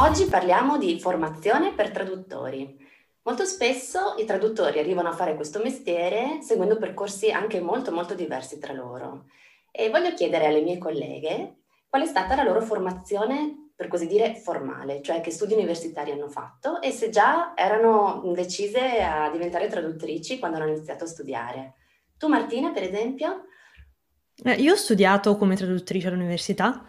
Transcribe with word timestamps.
Oggi 0.00 0.26
parliamo 0.26 0.78
di 0.78 1.00
formazione 1.00 1.72
per 1.72 1.90
traduttori. 1.90 2.78
Molto 3.22 3.44
spesso 3.44 4.14
i 4.18 4.24
traduttori 4.24 4.78
arrivano 4.78 5.08
a 5.08 5.12
fare 5.12 5.34
questo 5.34 5.60
mestiere 5.60 6.38
seguendo 6.40 6.76
percorsi 6.76 7.32
anche 7.32 7.60
molto 7.60 7.90
molto 7.90 8.14
diversi 8.14 8.60
tra 8.60 8.72
loro. 8.72 9.24
E 9.72 9.90
voglio 9.90 10.14
chiedere 10.14 10.46
alle 10.46 10.60
mie 10.60 10.78
colleghe 10.78 11.62
qual 11.88 12.02
è 12.02 12.06
stata 12.06 12.36
la 12.36 12.44
loro 12.44 12.60
formazione, 12.60 13.72
per 13.74 13.88
così 13.88 14.06
dire, 14.06 14.36
formale, 14.36 15.02
cioè 15.02 15.20
che 15.20 15.32
studi 15.32 15.54
universitari 15.54 16.12
hanno 16.12 16.28
fatto 16.28 16.80
e 16.80 16.92
se 16.92 17.10
già 17.10 17.54
erano 17.56 18.22
decise 18.32 19.02
a 19.02 19.28
diventare 19.30 19.66
traduttrici 19.66 20.38
quando 20.38 20.58
hanno 20.58 20.68
iniziato 20.68 21.02
a 21.02 21.08
studiare. 21.08 21.74
Tu 22.16 22.28
Martina, 22.28 22.70
per 22.70 22.84
esempio? 22.84 23.46
Eh, 24.44 24.52
io 24.52 24.74
ho 24.74 24.76
studiato 24.76 25.36
come 25.36 25.56
traduttrice 25.56 26.06
all'università 26.06 26.86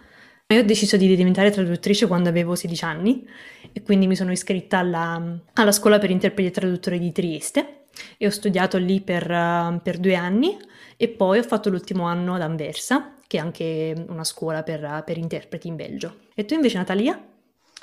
io 0.52 0.62
ho 0.62 0.66
deciso 0.66 0.98
di 0.98 1.16
diventare 1.16 1.52
traduttrice 1.52 2.08
quando 2.08 2.28
avevo 2.28 2.56
16 2.56 2.84
anni 2.84 3.24
e 3.72 3.84
quindi 3.84 4.08
mi 4.08 4.16
sono 4.16 4.32
iscritta 4.32 4.80
alla, 4.80 5.40
alla 5.54 5.72
scuola 5.72 6.00
per 6.00 6.10
interpreti 6.10 6.50
e 6.50 6.52
traduttori 6.52 6.98
di 6.98 7.12
Trieste 7.12 7.84
e 8.18 8.26
ho 8.26 8.32
studiato 8.32 8.80
lì 8.80 9.00
per, 9.00 9.30
uh, 9.30 9.80
per, 9.80 10.00
due 10.00 10.16
anni 10.16 10.58
e 10.98 11.08
poi 11.08 11.38
ho 11.38 11.44
fatto 11.44 11.70
l'ultimo 11.70 12.06
anno 12.06 12.34
ad 12.34 12.42
Anversa, 12.42 13.18
che 13.28 13.38
è 13.38 13.40
anche 13.40 13.94
una 14.08 14.24
scuola 14.24 14.64
per, 14.64 15.04
per 15.06 15.20
interpreti 15.20 15.68
in 15.68 15.76
Belgio. 15.76 16.16
E 16.34 16.46
tu 16.46 16.56
invece 16.56 16.78
Natalia? 16.78 17.24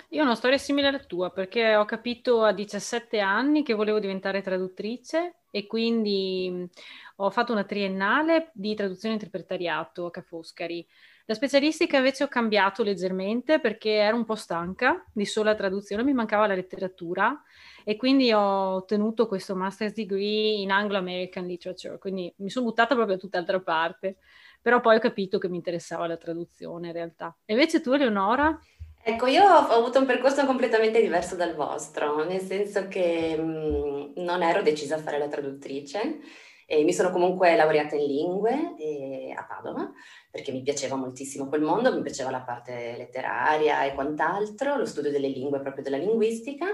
Io 0.09 0.21
ho 0.21 0.24
una 0.24 0.35
storia 0.35 0.59
simile 0.59 0.88
alla 0.88 0.98
tua 0.98 1.30
perché 1.30 1.77
ho 1.77 1.85
capito 1.85 2.43
a 2.43 2.52
17 2.52 3.21
anni 3.21 3.62
che 3.62 3.74
volevo 3.74 4.01
diventare 4.01 4.43
traduttrice 4.43 5.43
e 5.52 5.69
quindi 5.69 6.69
ho 7.16 7.30
fatto 7.30 7.52
una 7.52 7.62
triennale 7.62 8.51
di 8.55 8.74
traduzione 8.74 9.15
e 9.15 9.19
interpretariato 9.19 10.07
a 10.07 10.10
Ca' 10.10 10.23
Foscari 10.23 10.85
la 11.29 11.35
specialistica 11.35 11.96
invece 11.96 12.24
ho 12.24 12.29
cambiato 12.29 12.85
leggermente 12.85 13.59
perché 13.59 13.95
ero 13.95 14.16
un 14.16 14.24
po' 14.24 14.37
stanca 14.37 15.05
di 15.13 15.27
sola 15.27 15.57
traduzione, 15.57 16.05
mi 16.05 16.13
mancava 16.13 16.46
la 16.46 16.55
letteratura 16.55 17.43
e 17.85 17.96
quindi 17.96 18.32
ho 18.32 18.74
ottenuto 18.77 19.27
questo 19.27 19.57
master's 19.57 19.93
degree 19.93 20.60
in 20.60 20.71
Anglo-American 20.71 21.47
Literature, 21.47 21.99
quindi 21.99 22.32
mi 22.38 22.49
sono 22.49 22.66
buttata 22.66 22.95
proprio 22.95 23.16
da 23.16 23.21
tutt'altra 23.21 23.60
parte, 23.60 24.19
però 24.63 24.80
poi 24.80 24.97
ho 24.97 25.01
capito 25.01 25.38
che 25.38 25.49
mi 25.49 25.57
interessava 25.57 26.07
la 26.07 26.16
traduzione 26.16 26.88
in 26.88 26.93
realtà. 26.93 27.37
E 27.45 27.54
invece 27.54 27.80
tu, 27.80 27.93
Eleonora? 27.93 28.59
Ecco, 29.02 29.27
io 29.27 29.45
ho 29.45 29.69
avuto 29.69 30.01
un 30.01 30.07
percorso 30.07 30.45
completamente 30.47 31.01
diverso 31.01 31.37
dal 31.37 31.54
vostro, 31.54 32.24
nel 32.24 32.41
senso 32.41 32.88
che 32.88 33.37
mh, 33.37 34.15
non 34.16 34.43
ero 34.43 34.63
decisa 34.63 34.97
a 34.97 34.99
fare 34.99 35.19
la 35.19 35.29
traduttrice, 35.29 36.19
e 36.67 36.83
mi 36.83 36.93
sono 36.93 37.11
comunque 37.11 37.55
laureata 37.55 37.95
in 37.95 38.07
lingue 38.07 38.75
e, 38.77 39.33
a 39.37 39.45
Padova 39.45 39.91
perché 40.37 40.53
mi 40.53 40.61
piaceva 40.61 40.97
moltissimo 40.97 41.47
quel 41.47 41.63
mondo, 41.63 41.95
mi 41.95 42.03
piaceva 42.03 42.31
la 42.31 42.43
parte 42.43 42.95
letteraria 42.99 43.85
e 43.85 43.95
quant'altro, 43.95 44.77
lo 44.77 44.85
studio 44.85 45.11
delle 45.11 45.29
lingue, 45.29 45.61
proprio 45.61 45.83
della 45.83 45.97
linguistica, 45.97 46.67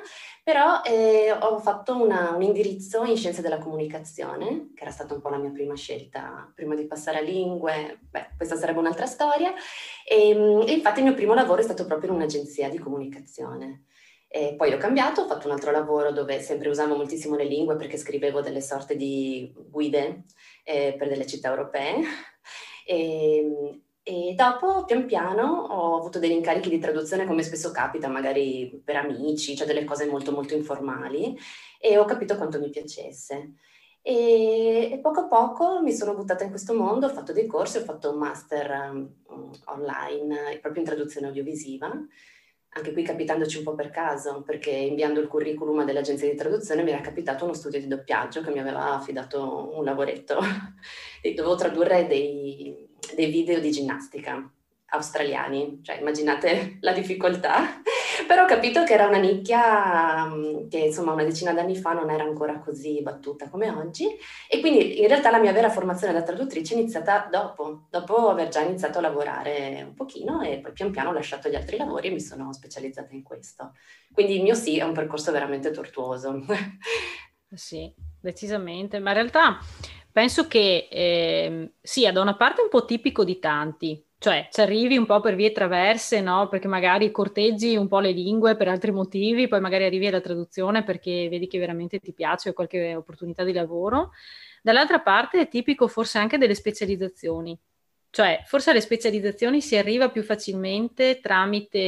però 0.42 0.80
eh, 0.82 1.30
ho 1.30 1.58
fatto 1.60 2.02
una, 2.02 2.32
un 2.34 2.42
indirizzo 2.42 3.04
in 3.04 3.16
scienze 3.16 3.40
della 3.40 3.58
comunicazione, 3.58 4.72
che 4.74 4.82
era 4.82 4.90
stata 4.90 5.14
un 5.14 5.20
po' 5.20 5.28
la 5.28 5.36
mia 5.36 5.50
prima 5.50 5.76
scelta 5.76 6.50
prima 6.52 6.74
di 6.74 6.86
passare 6.86 7.18
a 7.18 7.22
lingue, 7.22 8.00
beh, 8.10 8.30
questa 8.36 8.56
sarebbe 8.56 8.80
un'altra 8.80 9.06
storia, 9.06 9.52
e, 10.08 10.30
e 10.30 10.72
infatti 10.72 10.98
il 10.98 11.04
mio 11.04 11.14
primo 11.14 11.34
lavoro 11.34 11.60
è 11.60 11.64
stato 11.64 11.86
proprio 11.86 12.10
in 12.10 12.16
un'agenzia 12.16 12.68
di 12.68 12.78
comunicazione. 12.78 13.84
E 14.34 14.54
poi 14.56 14.72
ho 14.72 14.78
cambiato, 14.78 15.20
ho 15.20 15.26
fatto 15.26 15.46
un 15.46 15.52
altro 15.52 15.70
lavoro 15.70 16.10
dove 16.10 16.40
sempre 16.40 16.70
usavo 16.70 16.96
moltissimo 16.96 17.36
le 17.36 17.44
lingue 17.44 17.76
perché 17.76 17.98
scrivevo 17.98 18.40
delle 18.40 18.62
sorte 18.62 18.96
di 18.96 19.52
guide 19.54 20.24
eh, 20.64 20.94
per 20.96 21.08
delle 21.08 21.26
città 21.26 21.50
europee. 21.50 22.00
E, 22.84 23.80
e 24.02 24.34
dopo, 24.34 24.84
pian 24.84 25.06
piano, 25.06 25.44
ho 25.44 25.96
avuto 25.96 26.18
degli 26.18 26.32
incarichi 26.32 26.68
di 26.68 26.80
traduzione, 26.80 27.26
come 27.26 27.44
spesso 27.44 27.70
capita, 27.70 28.08
magari 28.08 28.82
per 28.84 28.96
amici, 28.96 29.54
cioè 29.54 29.68
delle 29.68 29.84
cose 29.84 30.06
molto 30.06 30.32
molto 30.32 30.54
informali, 30.54 31.38
e 31.78 31.96
ho 31.96 32.04
capito 32.04 32.36
quanto 32.36 32.58
mi 32.58 32.70
piacesse. 32.70 33.54
E, 34.02 34.90
e, 34.92 34.98
poco 34.98 35.20
a 35.20 35.26
poco 35.28 35.80
mi 35.80 35.92
sono 35.92 36.14
buttata 36.16 36.42
in 36.42 36.50
questo 36.50 36.74
mondo, 36.74 37.06
ho 37.06 37.10
fatto 37.10 37.32
dei 37.32 37.46
corsi, 37.46 37.76
ho 37.76 37.82
fatto 37.82 38.10
un 38.10 38.18
master 38.18 38.90
um, 38.90 39.14
online 39.66 40.58
proprio 40.60 40.82
in 40.82 40.88
traduzione 40.88 41.28
audiovisiva 41.28 41.92
anche 42.74 42.92
qui 42.92 43.02
capitandoci 43.02 43.58
un 43.58 43.64
po' 43.64 43.74
per 43.74 43.90
caso, 43.90 44.42
perché 44.42 44.70
inviando 44.70 45.20
il 45.20 45.28
curriculum 45.28 45.84
dell'agenzia 45.84 46.30
di 46.30 46.36
traduzione 46.36 46.82
mi 46.82 46.90
era 46.90 47.02
capitato 47.02 47.44
uno 47.44 47.52
studio 47.52 47.78
di 47.78 47.86
doppiaggio 47.86 48.40
che 48.40 48.50
mi 48.50 48.60
aveva 48.60 48.94
affidato 48.94 49.70
un 49.74 49.84
lavoretto. 49.84 50.38
E 51.24 51.34
dovevo 51.34 51.54
tradurre 51.54 52.08
dei, 52.08 52.88
dei 53.14 53.30
video 53.30 53.60
di 53.60 53.70
ginnastica 53.70 54.50
australiani, 54.86 55.78
cioè 55.82 55.98
immaginate 55.98 56.78
la 56.82 56.92
difficoltà, 56.92 57.80
però 58.26 58.42
ho 58.42 58.46
capito 58.46 58.84
che 58.84 58.92
era 58.94 59.06
una 59.06 59.18
nicchia 59.18 60.26
mm, 60.26 60.68
che 60.68 60.78
insomma 60.78 61.12
una 61.12 61.24
decina 61.24 61.52
d'anni 61.52 61.76
fa 61.76 61.92
non 61.92 62.10
era 62.10 62.24
ancora 62.24 62.58
così 62.58 63.00
battuta 63.02 63.48
come 63.48 63.70
oggi 63.70 64.06
e 64.48 64.60
quindi 64.60 65.00
in 65.00 65.08
realtà 65.08 65.30
la 65.30 65.38
mia 65.38 65.52
vera 65.52 65.70
formazione 65.70 66.12
da 66.12 66.22
traduttrice 66.22 66.74
è 66.74 66.78
iniziata 66.78 67.28
dopo, 67.30 67.86
dopo 67.90 68.28
aver 68.28 68.48
già 68.48 68.60
iniziato 68.60 68.98
a 68.98 69.02
lavorare 69.02 69.84
un 69.86 69.94
pochino 69.94 70.42
e 70.42 70.58
poi 70.58 70.72
pian 70.72 70.90
piano 70.90 71.10
ho 71.10 71.12
lasciato 71.12 71.48
gli 71.48 71.54
altri 71.54 71.76
lavori 71.76 72.08
e 72.08 72.12
mi 72.12 72.20
sono 72.20 72.52
specializzata 72.52 73.14
in 73.14 73.22
questo. 73.22 73.74
Quindi 74.12 74.36
il 74.36 74.42
mio 74.42 74.54
sì 74.54 74.78
è 74.78 74.82
un 74.82 74.92
percorso 74.92 75.32
veramente 75.32 75.70
tortuoso. 75.70 76.44
Sì, 77.54 77.94
decisamente, 78.18 78.98
ma 78.98 79.10
in 79.10 79.16
realtà 79.16 79.58
penso 80.10 80.46
che 80.46 80.88
eh, 80.90 81.74
sia 81.80 82.10
da 82.10 82.22
una 82.22 82.36
parte 82.36 82.62
un 82.62 82.68
po' 82.70 82.84
tipico 82.86 83.24
di 83.24 83.38
tanti, 83.38 84.02
cioè 84.22 84.46
ci 84.52 84.60
arrivi 84.60 84.96
un 84.96 85.04
po' 85.04 85.20
per 85.20 85.34
vie 85.34 85.50
traverse, 85.50 86.20
no? 86.20 86.46
Perché 86.48 86.68
magari 86.68 87.10
corteggi 87.10 87.76
un 87.76 87.88
po' 87.88 87.98
le 87.98 88.12
lingue 88.12 88.56
per 88.56 88.68
altri 88.68 88.92
motivi, 88.92 89.48
poi 89.48 89.60
magari 89.60 89.84
arrivi 89.84 90.06
alla 90.06 90.20
traduzione 90.20 90.84
perché 90.84 91.28
vedi 91.28 91.48
che 91.48 91.58
veramente 91.58 91.98
ti 91.98 92.12
piace 92.12 92.50
o 92.50 92.52
qualche 92.52 92.94
opportunità 92.94 93.42
di 93.42 93.52
lavoro. 93.52 94.12
Dall'altra 94.62 95.00
parte 95.00 95.40
è 95.40 95.48
tipico 95.48 95.88
forse 95.88 96.18
anche 96.18 96.38
delle 96.38 96.54
specializzazioni. 96.54 97.58
Cioè, 98.10 98.42
forse 98.46 98.70
alle 98.70 98.80
specializzazioni 98.80 99.60
si 99.60 99.76
arriva 99.76 100.10
più 100.10 100.22
facilmente 100.22 101.18
tramite 101.20 101.78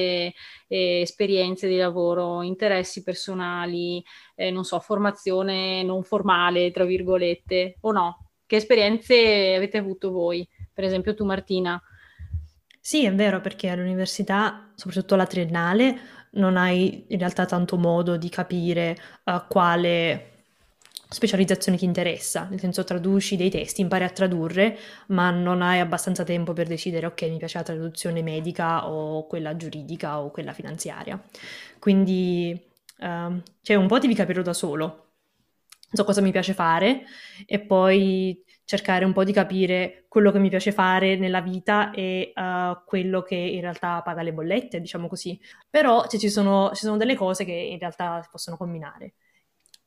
eh, 0.67 1.01
esperienze 1.01 1.69
di 1.69 1.77
lavoro, 1.77 2.43
interessi 2.43 3.05
personali, 3.05 4.03
eh, 4.35 4.51
non 4.51 4.65
so, 4.65 4.81
formazione 4.81 5.85
non 5.85 6.03
formale, 6.03 6.73
tra 6.73 6.85
virgolette, 6.85 7.77
o 7.83 7.93
no? 7.93 8.31
Che 8.45 8.57
esperienze 8.57 9.55
avete 9.55 9.79
avuto 9.79 10.11
voi? 10.11 10.49
Per 10.73 10.83
esempio 10.83 11.15
tu 11.15 11.25
Martina. 11.25 11.81
Sì, 12.87 13.07
è 13.07 13.15
vero, 13.15 13.41
perché 13.41 13.71
all'università, 13.71 14.71
soprattutto 14.75 15.15
alla 15.15 15.27
triennale, 15.27 15.99
non 16.33 16.57
hai 16.59 17.07
in 17.09 17.19
realtà 17.19 17.47
tanto 17.47 17.79
modo 17.79 18.17
di 18.19 18.29
capire 18.29 18.95
uh, 19.25 19.43
quale 19.49 20.33
specializzazione 21.09 21.79
ti 21.79 21.87
interessa, 21.87 22.47
nel 22.51 22.61
senso 22.61 22.85
traduci 22.85 23.37
dei 23.37 23.49
testi, 23.49 23.81
impari 23.81 24.05
a 24.05 24.11
tradurre, 24.11 24.77
ma 25.09 25.31
non 25.31 25.63
hai 25.63 25.79
abbastanza 25.81 26.25
tempo 26.25 26.53
per 26.53 26.67
decidere 26.67 27.07
ok, 27.07 27.23
mi 27.23 27.39
piace 27.39 27.57
la 27.59 27.65
traduzione 27.65 28.21
medica 28.23 28.87
o 28.87 29.27
quella 29.27 29.57
giuridica 29.57 30.21
o 30.21 30.31
quella 30.31 30.53
finanziaria. 30.53 31.19
Quindi 31.79 32.53
uh, 32.99 33.41
cioè 33.63 33.77
un 33.77 33.87
po' 33.87 33.99
devi 33.99 34.15
capirlo 34.15 34.43
da 34.43 34.53
solo. 34.53 34.99
So 35.93 36.05
cosa 36.05 36.21
mi 36.21 36.33
piace 36.33 36.55
fare 36.55 37.05
e 37.47 37.61
poi 37.61 38.44
cercare 38.65 39.05
un 39.05 39.13
po' 39.13 39.25
di 39.25 39.33
capire 39.33 40.07
quello 40.09 40.31
che 40.31 40.39
mi 40.39 40.49
piace 40.49 40.73
fare 40.73 41.17
nella 41.17 41.41
vita 41.41 41.91
e 41.91 42.33
uh, 42.35 42.83
quello 42.87 43.23
che 43.23 43.35
in 43.35 43.61
realtà 43.61 44.01
paga 44.03 44.23
le 44.23 44.33
bollette, 44.33 44.81
diciamo 44.81 45.07
così. 45.07 45.39
Però 45.69 46.07
cioè, 46.07 46.19
ci, 46.19 46.31
sono, 46.31 46.71
ci, 46.75 46.85
sono, 46.85 46.97
delle 46.97 47.15
cose 47.15 47.45
che 47.45 47.53
in 47.53 47.79
realtà 47.79 48.23
si 48.23 48.29
possono 48.31 48.57
combinare. 48.57 49.15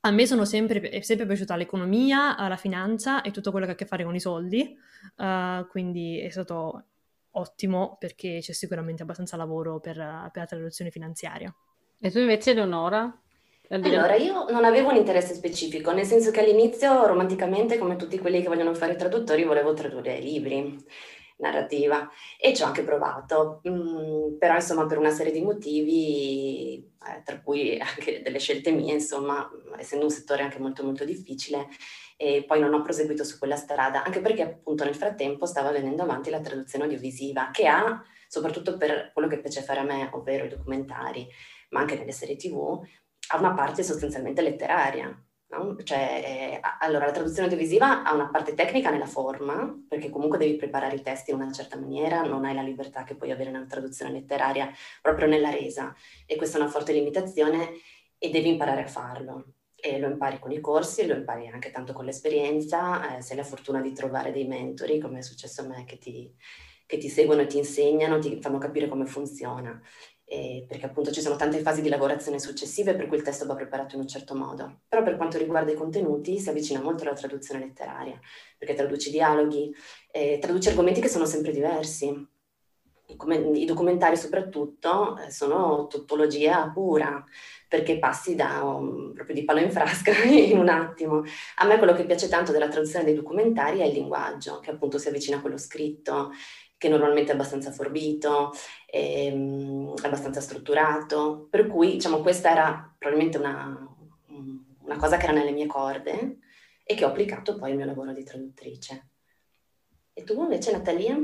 A 0.01 0.11
me 0.11 0.27
sono 0.27 0.45
sempre, 0.45 0.79
è 0.81 1.01
sempre 1.01 1.25
piaciuta 1.25 1.55
l'economia, 1.55 2.35
la 2.47 2.55
finanza 2.55 3.21
e 3.21 3.31
tutto 3.31 3.51
quello 3.51 3.65
che 3.65 3.71
ha 3.71 3.75
a 3.75 3.77
che 3.77 3.85
fare 3.85 4.03
con 4.03 4.15
i 4.15 4.19
soldi, 4.19 4.77
uh, 5.17 5.67
quindi 5.67 6.19
è 6.19 6.29
stato 6.29 6.83
ottimo 7.31 7.97
perché 7.99 8.39
c'è 8.41 8.53
sicuramente 8.53 9.03
abbastanza 9.03 9.37
lavoro 9.37 9.79
per, 9.79 9.95
per 9.95 10.41
la 10.41 10.45
traduzione 10.45 10.91
finanziaria. 10.91 11.53
E 11.99 12.11
tu 12.11 12.19
invece, 12.19 12.51
Eleonora? 12.51 13.21
Allora, 13.69 14.15
io 14.15 14.45
non 14.49 14.63
avevo 14.63 14.89
un 14.89 14.95
interesse 14.95 15.33
specifico, 15.33 15.91
nel 15.91 16.05
senso 16.05 16.31
che 16.31 16.39
all'inizio, 16.39 17.05
romanticamente, 17.05 17.77
come 17.77 17.97
tutti 17.97 18.17
quelli 18.17 18.41
che 18.41 18.47
vogliono 18.47 18.73
fare 18.73 18.95
traduttori, 18.95 19.43
volevo 19.43 19.73
tradurre 19.73 20.19
libri, 20.19 20.77
narrativa, 21.37 22.09
e 22.39 22.53
ci 22.53 22.63
ho 22.63 22.65
anche 22.67 22.83
provato, 22.83 23.61
mm, 23.67 24.37
però 24.37 24.55
insomma 24.55 24.85
per 24.85 24.97
una 24.97 25.09
serie 25.11 25.33
di 25.33 25.41
motivi, 25.41 26.75
eh, 27.07 27.21
tra 27.23 27.41
cui 27.41 27.77
anche 27.79 28.21
delle 28.21 28.39
scelte 28.39 28.71
mie, 28.71 28.93
insomma, 28.93 29.49
essendo 29.77 30.05
un 30.05 30.11
settore 30.11 30.43
anche 30.43 30.59
molto 30.59 30.83
molto 30.83 31.03
difficile, 31.03 31.67
e 32.15 32.45
poi 32.47 32.61
non 32.61 32.73
ho 32.73 32.81
proseguito 32.81 33.23
su 33.25 33.37
quella 33.37 33.57
strada, 33.57 34.03
anche 34.03 34.21
perché 34.21 34.43
appunto 34.43 34.85
nel 34.85 34.95
frattempo 34.95 35.45
stava 35.45 35.71
venendo 35.71 36.03
avanti 36.03 36.29
la 36.29 36.39
traduzione 36.39 36.85
audiovisiva, 36.85 37.49
che 37.51 37.67
ha, 37.67 38.01
soprattutto 38.29 38.77
per 38.77 39.11
quello 39.13 39.27
che 39.27 39.39
piace 39.39 39.61
fare 39.61 39.81
a 39.81 39.83
me, 39.83 40.09
ovvero 40.13 40.45
i 40.45 40.49
documentari, 40.49 41.27
ma 41.69 41.81
anche 41.81 41.97
nelle 41.97 42.13
serie 42.13 42.37
tv, 42.37 42.81
ha 43.27 43.37
una 43.37 43.53
parte 43.53 43.83
sostanzialmente 43.83 44.41
letteraria. 44.41 45.21
No? 45.49 45.77
Cioè, 45.81 46.21
eh, 46.25 46.59
allora, 46.81 47.05
la 47.05 47.11
traduzione 47.11 47.47
audiovisiva 47.47 48.03
ha 48.03 48.13
una 48.13 48.29
parte 48.29 48.53
tecnica 48.53 48.89
nella 48.89 49.05
forma, 49.05 49.73
perché 49.87 50.09
comunque 50.09 50.37
devi 50.37 50.55
preparare 50.57 50.97
i 50.97 51.01
testi 51.01 51.31
in 51.31 51.37
una 51.37 51.51
certa 51.51 51.77
maniera, 51.77 52.21
non 52.21 52.43
hai 52.43 52.53
la 52.53 52.61
libertà 52.61 53.03
che 53.03 53.15
puoi 53.15 53.31
avere 53.31 53.51
nella 53.51 53.65
traduzione 53.65 54.11
letteraria 54.11 54.69
proprio 55.01 55.27
nella 55.27 55.49
resa 55.49 55.95
e 56.25 56.35
questa 56.35 56.57
è 56.57 56.61
una 56.61 56.69
forte 56.69 56.91
limitazione 56.91 57.75
e 58.17 58.29
devi 58.29 58.49
imparare 58.49 58.83
a 58.83 58.87
farlo. 58.87 59.53
E 59.79 59.99
lo 59.99 60.07
impari 60.07 60.39
con 60.39 60.51
i 60.51 60.59
corsi, 60.59 61.05
lo 61.05 61.13
impari 61.15 61.47
anche 61.47 61.71
tanto 61.71 61.93
con 61.93 62.03
l'esperienza, 62.03 63.17
eh, 63.17 63.21
se 63.21 63.33
hai 63.33 63.37
la 63.37 63.45
fortuna 63.45 63.79
di 63.79 63.93
trovare 63.93 64.31
dei 64.31 64.47
mentori, 64.47 64.99
come 64.99 65.19
è 65.19 65.21
successo 65.21 65.61
a 65.61 65.65
me, 65.67 65.85
che 65.85 65.97
ti, 65.97 66.33
che 66.85 66.97
ti 66.97 67.07
seguono 67.09 67.41
e 67.41 67.45
ti 67.47 67.57
insegnano, 67.57 68.19
ti 68.19 68.41
fanno 68.41 68.57
capire 68.57 68.87
come 68.89 69.05
funziona 69.05 69.79
eh, 70.29 70.65
perché 70.67 70.85
appunto 70.85 71.11
ci 71.11 71.21
sono 71.21 71.37
tante 71.37 71.59
fasi 71.59 71.81
di 71.81 71.87
lavorazione 71.87 72.37
successive 72.37 72.95
per 72.95 73.07
cui 73.07 73.15
il 73.15 73.23
testo 73.23 73.45
va 73.45 73.55
preparato 73.55 73.95
in 73.95 74.01
un 74.01 74.07
certo 74.07 74.35
modo. 74.35 74.81
Però 74.89 75.01
per 75.01 75.15
quanto 75.15 75.37
riguarda 75.37 75.71
i 75.71 75.75
contenuti 75.75 76.37
si 76.37 76.49
avvicina 76.49 76.81
molto 76.81 77.03
alla 77.03 77.13
traduzione 77.13 77.61
letteraria, 77.61 78.19
perché 78.57 78.73
traduci 78.73 79.09
dialoghi, 79.09 79.73
eh, 80.11 80.37
traduci 80.41 80.67
argomenti 80.67 80.99
che 80.99 81.07
sono 81.07 81.25
sempre 81.25 81.53
diversi. 81.53 82.35
Come 83.15 83.37
I 83.37 83.63
documentari 83.63 84.17
soprattutto 84.17 85.17
eh, 85.17 85.31
sono 85.31 85.87
tautologia 85.87 86.69
pura, 86.73 87.23
perché 87.69 87.97
passi 87.97 88.35
da 88.35 88.63
un, 88.63 89.13
proprio 89.13 89.33
di 89.33 89.45
palo 89.45 89.61
in 89.61 89.71
frasca 89.71 90.11
in 90.27 90.57
un 90.57 90.67
attimo. 90.67 91.23
A 91.55 91.65
me 91.65 91.77
quello 91.77 91.93
che 91.93 92.05
piace 92.05 92.27
tanto 92.27 92.51
della 92.51 92.67
traduzione 92.67 93.05
dei 93.05 93.15
documentari 93.15 93.79
è 93.79 93.85
il 93.85 93.93
linguaggio, 93.93 94.59
che 94.59 94.71
appunto 94.71 94.97
si 94.97 95.07
avvicina 95.07 95.37
a 95.37 95.39
quello 95.39 95.57
scritto, 95.57 96.31
che 96.77 96.89
normalmente 96.89 97.31
è 97.31 97.33
abbastanza 97.33 97.71
forbito, 97.71 98.53
ehm, 98.89 99.93
abbastanza 100.03 100.41
strutturato, 100.41 101.47
per 101.49 101.67
cui 101.67 101.93
diciamo 101.93 102.21
questa 102.21 102.51
era 102.51 102.95
probabilmente 102.97 103.37
una, 103.37 103.95
una 104.87 104.95
cosa 104.97 105.17
che 105.17 105.25
era 105.25 105.33
nelle 105.33 105.51
mie 105.51 105.65
corde 105.65 106.37
e 106.83 106.95
che 106.95 107.03
ho 107.03 107.09
applicato 107.09 107.57
poi 107.57 107.71
al 107.71 107.77
mio 107.77 107.85
lavoro 107.85 108.13
di 108.13 108.23
traduttrice. 108.23 109.09
E 110.13 110.23
tu 110.23 110.41
invece 110.41 110.71
Natalia? 110.71 111.17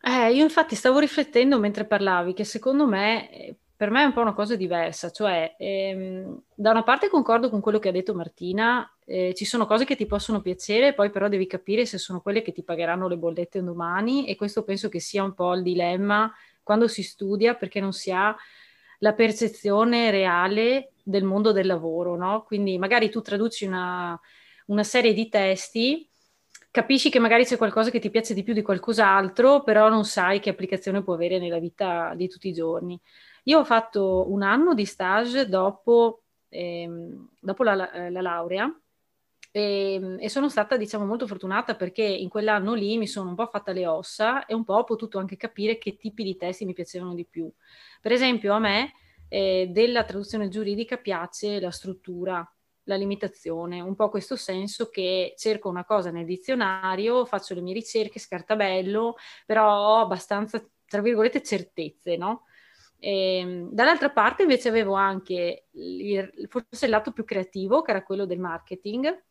Eh, 0.00 0.32
io 0.32 0.42
infatti 0.42 0.74
stavo 0.74 0.98
riflettendo 0.98 1.58
mentre 1.58 1.84
parlavi 1.84 2.32
che 2.32 2.44
secondo 2.44 2.86
me 2.86 3.30
eh, 3.30 3.58
per 3.78 3.90
me 3.92 4.02
è 4.02 4.06
un 4.06 4.12
po' 4.12 4.22
una 4.22 4.32
cosa 4.32 4.56
diversa, 4.56 5.08
cioè 5.10 5.54
ehm, 5.56 6.42
da 6.52 6.72
una 6.72 6.82
parte 6.82 7.08
concordo 7.08 7.48
con 7.48 7.60
quello 7.60 7.78
che 7.78 7.88
ha 7.88 7.92
detto 7.92 8.12
Martina, 8.12 8.92
eh, 9.04 9.32
ci 9.36 9.44
sono 9.44 9.66
cose 9.66 9.84
che 9.84 9.94
ti 9.94 10.04
possono 10.04 10.40
piacere, 10.40 10.94
poi 10.94 11.10
però 11.10 11.28
devi 11.28 11.46
capire 11.46 11.86
se 11.86 11.96
sono 11.96 12.20
quelle 12.20 12.42
che 12.42 12.50
ti 12.50 12.64
pagheranno 12.64 13.06
le 13.06 13.16
bollette 13.16 13.62
domani 13.62 14.26
e 14.26 14.34
questo 14.34 14.64
penso 14.64 14.88
che 14.88 14.98
sia 14.98 15.22
un 15.22 15.32
po' 15.32 15.54
il 15.54 15.62
dilemma 15.62 16.28
quando 16.60 16.88
si 16.88 17.04
studia 17.04 17.54
perché 17.54 17.78
non 17.78 17.92
si 17.92 18.10
ha 18.10 18.36
la 18.98 19.12
percezione 19.12 20.10
reale 20.10 20.94
del 21.04 21.22
mondo 21.22 21.52
del 21.52 21.66
lavoro, 21.66 22.16
no? 22.16 22.42
Quindi 22.42 22.78
magari 22.78 23.10
tu 23.10 23.20
traduci 23.20 23.64
una, 23.64 24.20
una 24.66 24.82
serie 24.82 25.12
di 25.12 25.28
testi 25.28 26.10
capisci 26.70 27.10
che 27.10 27.18
magari 27.18 27.44
c'è 27.44 27.56
qualcosa 27.56 27.90
che 27.90 28.00
ti 28.00 28.10
piace 28.10 28.34
di 28.34 28.42
più 28.42 28.54
di 28.54 28.62
qualcos'altro, 28.62 29.62
però 29.62 29.88
non 29.88 30.04
sai 30.04 30.40
che 30.40 30.50
applicazione 30.50 31.02
può 31.02 31.14
avere 31.14 31.38
nella 31.38 31.58
vita 31.58 32.12
di 32.16 32.28
tutti 32.28 32.48
i 32.48 32.52
giorni. 32.52 33.00
Io 33.44 33.60
ho 33.60 33.64
fatto 33.64 34.30
un 34.30 34.42
anno 34.42 34.74
di 34.74 34.84
stage 34.84 35.48
dopo, 35.48 36.22
ehm, 36.48 37.30
dopo 37.40 37.62
la, 37.62 37.74
la, 37.74 38.20
laurea 38.20 38.72
e, 39.50 40.16
e, 40.18 40.28
sono 40.28 40.48
stata, 40.48 40.76
diciamo, 40.76 41.04
molto 41.06 41.26
fortunata 41.26 41.74
perché 41.74 42.02
in 42.02 42.28
quell'anno 42.28 42.74
lì 42.74 42.98
mi 42.98 43.06
sono 43.06 43.30
un 43.30 43.34
po' 43.34 43.46
fatta 43.46 43.72
le 43.72 43.86
ossa 43.86 44.44
e 44.46 44.54
un 44.54 44.64
po' 44.64 44.74
ho 44.74 44.84
potuto 44.84 45.18
anche 45.18 45.36
capire 45.36 45.78
che 45.78 45.96
tipi 45.96 46.22
di 46.22 46.36
testi 46.36 46.64
mi 46.64 46.74
piacevano 46.74 47.14
di 47.14 47.24
più. 47.24 47.50
Per 48.00 48.12
esempio, 48.12 48.52
a 48.54 48.58
me 48.58 48.92
eh, 49.28 49.68
della 49.70 50.04
traduzione 50.04 50.48
giuridica 50.48 50.96
piace 50.96 51.60
la 51.60 51.70
struttura, 51.70 52.46
la 52.84 52.96
limitazione, 52.96 53.80
un 53.80 53.94
po' 53.94 54.08
questo 54.08 54.36
senso 54.36 54.88
che 54.88 55.34
cerco 55.36 55.68
una 55.68 55.84
cosa 55.84 56.10
nel 56.10 56.24
dizionario, 56.24 57.24
faccio 57.26 57.54
le 57.54 57.60
mie 57.60 57.74
ricerche, 57.74 58.18
scartabello, 58.18 59.16
però 59.46 59.96
ho 59.96 60.00
abbastanza, 60.00 60.62
tra 60.86 61.02
virgolette, 61.02 61.42
certezze, 61.42 62.16
no? 62.16 62.44
E, 62.98 63.38
ehm, 63.38 63.70
dall'altra 63.72 64.10
parte 64.10 64.42
invece 64.42 64.68
avevo 64.68 64.94
anche 64.94 65.66
il, 65.70 66.46
forse 66.48 66.84
il 66.86 66.90
lato 66.90 67.12
più 67.12 67.24
creativo, 67.24 67.82
che 67.82 67.90
era 67.90 68.02
quello 68.02 68.26
del 68.26 68.40
marketing, 68.40 69.24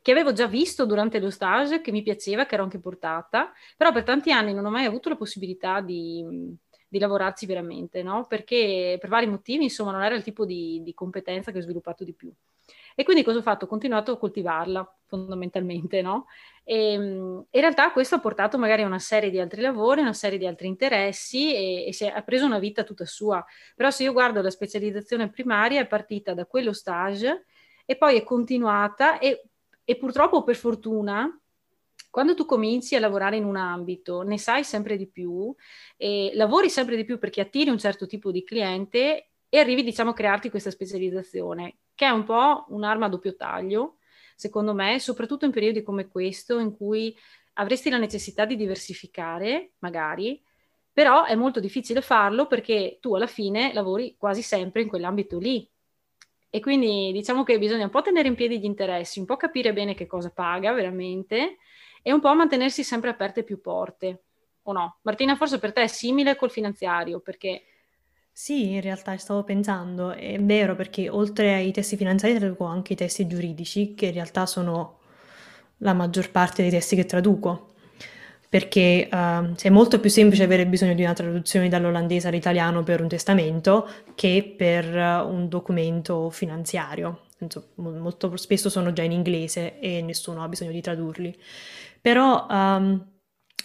che 0.00 0.10
avevo 0.10 0.32
già 0.32 0.46
visto 0.46 0.84
durante 0.86 1.20
lo 1.20 1.30
stage, 1.30 1.80
che 1.80 1.92
mi 1.92 2.02
piaceva, 2.02 2.46
che 2.46 2.54
ero 2.54 2.64
anche 2.64 2.80
portata, 2.80 3.52
però 3.76 3.92
per 3.92 4.02
tanti 4.02 4.32
anni 4.32 4.52
non 4.52 4.64
ho 4.64 4.70
mai 4.70 4.84
avuto 4.84 5.08
la 5.08 5.16
possibilità 5.16 5.80
di, 5.80 6.24
di 6.88 6.98
lavorarci 6.98 7.46
veramente, 7.46 8.02
no? 8.02 8.26
Perché 8.26 8.96
per 9.00 9.08
vari 9.08 9.26
motivi, 9.26 9.64
insomma, 9.64 9.92
non 9.92 10.02
era 10.02 10.16
il 10.16 10.24
tipo 10.24 10.44
di, 10.44 10.80
di 10.82 10.92
competenza 10.94 11.52
che 11.52 11.58
ho 11.58 11.62
sviluppato 11.62 12.02
di 12.04 12.14
più. 12.14 12.32
E 12.94 13.04
quindi 13.04 13.22
cosa 13.22 13.38
ho 13.38 13.42
fatto? 13.42 13.64
Ho 13.64 13.68
continuato 13.68 14.12
a 14.12 14.18
coltivarla 14.18 14.98
fondamentalmente, 15.06 16.02
no? 16.02 16.26
E, 16.64 16.92
ehm, 16.92 17.46
in 17.50 17.60
realtà 17.60 17.92
questo 17.92 18.16
ha 18.16 18.20
portato 18.20 18.58
magari 18.58 18.82
a 18.82 18.86
una 18.86 18.98
serie 18.98 19.30
di 19.30 19.40
altri 19.40 19.60
lavori, 19.60 20.00
una 20.00 20.12
serie 20.12 20.38
di 20.38 20.46
altri 20.46 20.66
interessi 20.68 21.54
e, 21.54 21.86
e 21.86 21.92
si 21.92 22.04
è, 22.04 22.12
ha 22.14 22.22
preso 22.22 22.46
una 22.46 22.58
vita 22.58 22.84
tutta 22.84 23.06
sua. 23.06 23.44
Però 23.74 23.90
se 23.90 24.04
io 24.04 24.12
guardo 24.12 24.42
la 24.42 24.50
specializzazione 24.50 25.30
primaria 25.30 25.80
è 25.80 25.86
partita 25.86 26.34
da 26.34 26.46
quello 26.46 26.72
stage 26.72 27.46
e 27.84 27.96
poi 27.96 28.16
è 28.16 28.22
continuata 28.22 29.18
e, 29.18 29.44
e 29.84 29.96
purtroppo 29.96 30.42
per 30.42 30.56
fortuna 30.56 31.36
quando 32.12 32.34
tu 32.34 32.44
cominci 32.44 32.94
a 32.94 33.00
lavorare 33.00 33.36
in 33.36 33.44
un 33.44 33.56
ambito, 33.56 34.20
ne 34.20 34.36
sai 34.36 34.64
sempre 34.64 34.98
di 34.98 35.06
più, 35.08 35.54
lavori 36.34 36.68
sempre 36.68 36.94
di 36.94 37.04
più 37.04 37.18
perché 37.18 37.40
attiri 37.40 37.70
un 37.70 37.78
certo 37.78 38.06
tipo 38.06 38.30
di 38.30 38.44
cliente 38.44 39.30
e 39.48 39.58
arrivi, 39.58 39.82
diciamo, 39.82 40.10
a 40.10 40.14
crearti 40.14 40.50
questa 40.50 40.70
specializzazione, 40.70 41.76
che 41.94 42.06
è 42.06 42.10
un 42.10 42.24
po' 42.24 42.66
un'arma 42.68 43.06
a 43.06 43.08
doppio 43.08 43.36
taglio, 43.36 43.98
secondo 44.36 44.74
me, 44.74 44.98
soprattutto 44.98 45.44
in 45.44 45.52
periodi 45.52 45.82
come 45.82 46.08
questo, 46.08 46.58
in 46.58 46.76
cui 46.76 47.16
avresti 47.54 47.90
la 47.90 47.98
necessità 47.98 48.44
di 48.44 48.56
diversificare, 48.56 49.72
magari, 49.78 50.42
però 50.92 51.24
è 51.24 51.34
molto 51.34 51.60
difficile 51.60 52.00
farlo 52.00 52.46
perché 52.46 52.98
tu 53.00 53.14
alla 53.14 53.26
fine 53.26 53.72
lavori 53.72 54.16
quasi 54.18 54.42
sempre 54.42 54.82
in 54.82 54.88
quell'ambito 54.88 55.38
lì. 55.38 55.68
E 56.50 56.60
quindi 56.60 57.12
diciamo 57.12 57.44
che 57.44 57.58
bisogna 57.58 57.84
un 57.84 57.90
po' 57.90 58.02
tenere 58.02 58.28
in 58.28 58.34
piedi 58.34 58.60
gli 58.60 58.64
interessi, 58.64 59.18
un 59.18 59.24
po' 59.24 59.36
capire 59.36 59.72
bene 59.72 59.94
che 59.94 60.06
cosa 60.06 60.30
paga 60.30 60.72
veramente 60.72 61.56
e 62.02 62.12
un 62.12 62.20
po' 62.20 62.34
mantenersi 62.34 62.84
sempre 62.84 63.08
aperte 63.08 63.42
più 63.42 63.60
porte, 63.60 64.24
o 64.64 64.72
no? 64.72 64.98
Martina, 65.02 65.34
forse 65.34 65.58
per 65.58 65.72
te 65.72 65.82
è 65.82 65.86
simile 65.86 66.36
col 66.36 66.50
finanziario, 66.50 67.20
perché 67.20 67.64
sì, 68.32 68.72
in 68.72 68.80
realtà 68.80 69.16
stavo 69.18 69.44
pensando, 69.44 70.12
è 70.12 70.38
vero 70.40 70.74
perché 70.74 71.08
oltre 71.08 71.54
ai 71.54 71.70
testi 71.70 71.96
finanziari 71.96 72.38
traduco 72.38 72.64
anche 72.64 72.94
i 72.94 72.96
testi 72.96 73.26
giuridici, 73.26 73.94
che 73.94 74.06
in 74.06 74.12
realtà 74.12 74.46
sono 74.46 75.00
la 75.78 75.92
maggior 75.92 76.30
parte 76.30 76.62
dei 76.62 76.70
testi 76.70 76.96
che 76.96 77.04
traduco, 77.04 77.74
perché 78.48 79.08
uh, 79.10 79.54
è 79.54 79.68
molto 79.68 80.00
più 80.00 80.10
semplice 80.10 80.44
avere 80.44 80.66
bisogno 80.66 80.94
di 80.94 81.02
una 81.02 81.12
traduzione 81.12 81.68
dall'olandese 81.68 82.28
all'italiano 82.28 82.82
per 82.82 83.00
un 83.00 83.08
testamento 83.08 83.88
che 84.14 84.54
per 84.56 84.94
un 84.94 85.48
documento 85.48 86.30
finanziario. 86.30 87.26
Insomma, 87.38 87.90
molto 87.98 88.36
spesso 88.36 88.70
sono 88.70 88.92
già 88.92 89.02
in 89.02 89.12
inglese 89.12 89.78
e 89.80 90.00
nessuno 90.00 90.42
ha 90.42 90.48
bisogno 90.48 90.70
di 90.70 90.80
tradurli. 90.80 91.36
Però 92.00 92.46
um, 92.48 93.11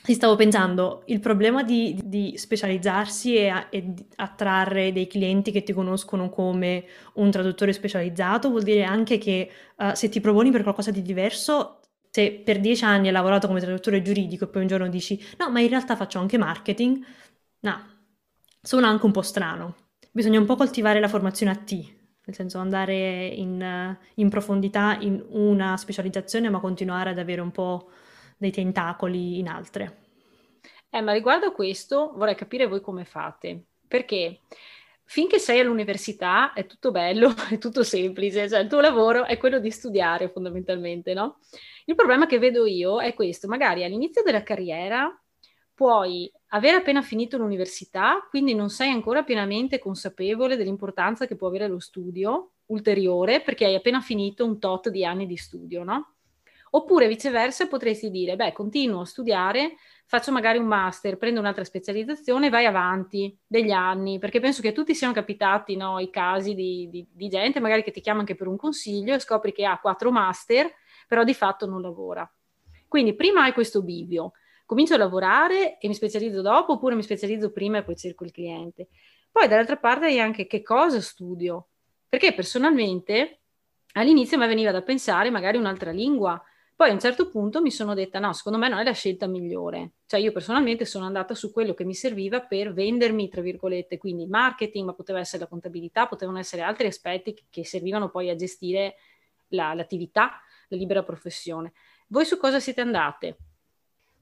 ti 0.07 0.13
stavo 0.13 0.37
pensando, 0.37 1.01
il 1.07 1.19
problema 1.19 1.63
di, 1.63 1.99
di 2.01 2.37
specializzarsi 2.37 3.35
e, 3.35 3.67
e 3.69 3.93
attrarre 4.15 4.93
dei 4.93 5.05
clienti 5.05 5.51
che 5.51 5.63
ti 5.63 5.73
conoscono 5.73 6.29
come 6.29 6.85
un 7.15 7.29
traduttore 7.29 7.73
specializzato 7.73 8.47
vuol 8.49 8.63
dire 8.63 8.85
anche 8.85 9.17
che 9.17 9.51
uh, 9.75 9.93
se 9.95 10.07
ti 10.07 10.21
proponi 10.21 10.49
per 10.49 10.63
qualcosa 10.63 10.91
di 10.91 11.01
diverso, 11.01 11.81
se 12.09 12.31
per 12.31 12.61
dieci 12.61 12.85
anni 12.85 13.07
hai 13.07 13.11
lavorato 13.11 13.47
come 13.47 13.59
traduttore 13.59 14.01
giuridico 14.01 14.45
e 14.45 14.47
poi 14.47 14.61
un 14.61 14.69
giorno 14.69 14.87
dici 14.87 15.21
no, 15.39 15.51
ma 15.51 15.59
in 15.59 15.67
realtà 15.67 15.97
faccio 15.97 16.19
anche 16.19 16.37
marketing, 16.37 17.03
no, 17.59 17.85
suona 18.61 18.87
anche 18.87 19.05
un 19.05 19.11
po' 19.11 19.21
strano. 19.21 19.75
Bisogna 20.09 20.39
un 20.39 20.45
po' 20.45 20.55
coltivare 20.55 21.01
la 21.01 21.09
formazione 21.09 21.51
a 21.51 21.55
T, 21.55 21.71
nel 22.23 22.33
senso 22.33 22.59
andare 22.59 23.25
in, 23.27 23.97
in 24.13 24.29
profondità 24.29 24.95
in 25.01 25.21
una 25.31 25.75
specializzazione, 25.75 26.49
ma 26.49 26.61
continuare 26.61 27.09
ad 27.09 27.19
avere 27.19 27.41
un 27.41 27.51
po' 27.51 27.89
dei 28.38 28.51
tentacoli 28.51 29.39
in 29.39 29.48
altre. 29.48 30.06
Eh, 30.89 31.01
ma 31.01 31.12
riguardo 31.12 31.48
a 31.48 31.51
questo 31.51 32.13
vorrei 32.15 32.36
capire 32.36 32.67
voi 32.67 32.82
come 32.82 33.03
fate, 33.03 33.65
perché 33.88 34.41
finché 35.03 35.39
sei 35.39 35.60
all'università 35.60 36.53
è 36.53 36.65
tutto 36.65 36.91
bello, 36.91 37.34
è 37.50 37.58
tutto 37.58 37.84
semplice, 37.84 38.48
cioè 38.50 38.60
il 38.60 38.70
tuo 38.70 38.79
lavoro 38.82 39.25
è 39.25 39.38
quello 39.38 39.60
di 39.60 39.72
studiare 39.72 40.29
fondamentalmente, 40.29 41.13
no? 41.13 41.39
Il 41.86 41.96
problema 41.96 42.25
che 42.25 42.39
vedo 42.39 42.65
io 42.65 43.01
è 43.01 43.13
questo, 43.13 43.48
magari 43.48 43.84
all'inizio 43.84 44.22
della 44.24 44.44
carriera 44.44 45.10
puoi 45.74 46.29
aver 46.48 46.75
appena 46.75 47.01
finito 47.01 47.38
l'università, 47.38 48.25
quindi 48.29 48.53
non 48.53 48.70
sei 48.70 48.89
ancora 48.89 49.24
pienamente 49.24 49.79
consapevole 49.79 50.58
dell'importanza 50.58 51.27
che 51.27 51.36
può 51.36 51.48
avere 51.48 51.67
lo 51.67 51.79
studio 51.79 52.53
ulteriore, 52.67 53.41
perché 53.41 53.65
hai 53.65 53.75
appena 53.75 54.01
finito 54.01 54.44
un 54.44 54.60
tot 54.60 54.89
di 54.89 55.06
anni 55.06 55.25
di 55.25 55.38
studio, 55.38 55.84
no? 55.84 56.16
Oppure 56.71 57.07
viceversa 57.07 57.67
potresti 57.67 58.09
dire, 58.09 58.36
beh, 58.36 58.51
continuo 58.51 59.01
a 59.01 59.05
studiare, 59.05 59.75
faccio 60.05 60.31
magari 60.31 60.57
un 60.57 60.65
master, 60.65 61.17
prendo 61.17 61.39
un'altra 61.39 61.63
specializzazione, 61.63 62.50
vai 62.50 62.65
avanti 62.65 63.38
degli 63.45 63.71
anni, 63.71 64.19
perché 64.19 64.39
penso 64.39 64.62
che 64.62 64.69
a 64.69 64.74
tutti 64.74 64.93
siano 64.93 65.13
capitati 65.13 65.75
no, 65.75 66.00
i 66.00 66.09
casi 66.09 66.55
di, 66.55 66.89
di, 66.89 67.07
di 67.12 67.29
gente 67.29 67.59
magari 67.59 67.83
che 67.83 67.91
ti 67.91 68.01
chiama 68.01 68.19
anche 68.19 68.36
per 68.36 68.47
un 68.47 68.57
consiglio 68.57 69.13
e 69.13 69.19
scopri 69.19 69.53
che 69.53 69.65
ha 69.65 69.79
quattro 69.79 70.12
master, 70.12 70.71
però 71.07 71.24
di 71.24 71.33
fatto 71.33 71.65
non 71.65 71.81
lavora. 71.81 72.29
Quindi 72.88 73.15
prima 73.15 73.43
hai 73.43 73.53
questo 73.53 73.81
bivio, 73.81 74.33
comincio 74.65 74.93
a 74.93 74.97
lavorare 74.97 75.77
e 75.77 75.88
mi 75.88 75.93
specializzo 75.93 76.41
dopo, 76.41 76.74
oppure 76.74 76.95
mi 76.95 77.03
specializzo 77.03 77.51
prima 77.51 77.79
e 77.79 77.83
poi 77.83 77.95
cerco 77.95 78.24
il 78.24 78.31
cliente. 78.31 78.88
Poi 79.31 79.47
dall'altra 79.47 79.77
parte 79.77 80.05
hai 80.05 80.19
anche 80.19 80.47
che 80.47 80.62
cosa 80.62 81.00
studio, 81.01 81.67
perché 82.07 82.33
personalmente 82.33 83.41
all'inizio 83.93 84.38
mi 84.38 84.47
veniva 84.47 84.71
da 84.71 84.81
pensare 84.81 85.29
magari 85.29 85.57
un'altra 85.57 85.91
lingua, 85.91 86.41
poi 86.77 86.91
a 86.91 86.93
un 86.93 87.00
certo 87.00 87.27
punto 87.31 87.60
mi 87.60 87.72
sono 87.72 87.96
detta 87.96 88.19
no, 88.19 88.34
secondo 88.34 88.60
me 88.60 88.69
non 88.69 88.77
è 88.77 88.84
la 88.84 88.91
scelta 88.91 89.25
migliore. 89.25 89.93
Cioè 90.05 90.19
io 90.19 90.31
personalmente 90.31 90.86
sono 90.86 91.05
andata 91.07 91.34
su 91.34 91.51
quello 91.51 91.74
che 91.74 91.84
mi 91.84 91.96
serviva 91.96 92.41
per 92.41 92.72
vendermi, 92.72 93.29
tra 93.29 93.41
virgolette, 93.41 93.98
quindi 93.98 94.27
marketing, 94.27 94.86
ma 94.86 94.93
poteva 94.93 95.17
essere 95.17 95.41
la 95.41 95.50
contabilità, 95.50 96.05
potevano 96.05 96.38
essere 96.38 96.62
altri 96.62 96.86
aspetti 96.86 97.36
che 97.50 97.65
servivano 97.65 98.12
poi 98.12 98.29
a 98.29 98.36
gestire 98.36 98.98
la, 99.48 99.74
l'attività, 99.74 100.39
la 100.67 100.77
libera 100.77 101.01
professione. 101.01 101.74
Voi 102.10 102.25
su 102.25 102.38
cosa 102.38 102.60
siete 102.60 102.81
andate? 102.81 103.38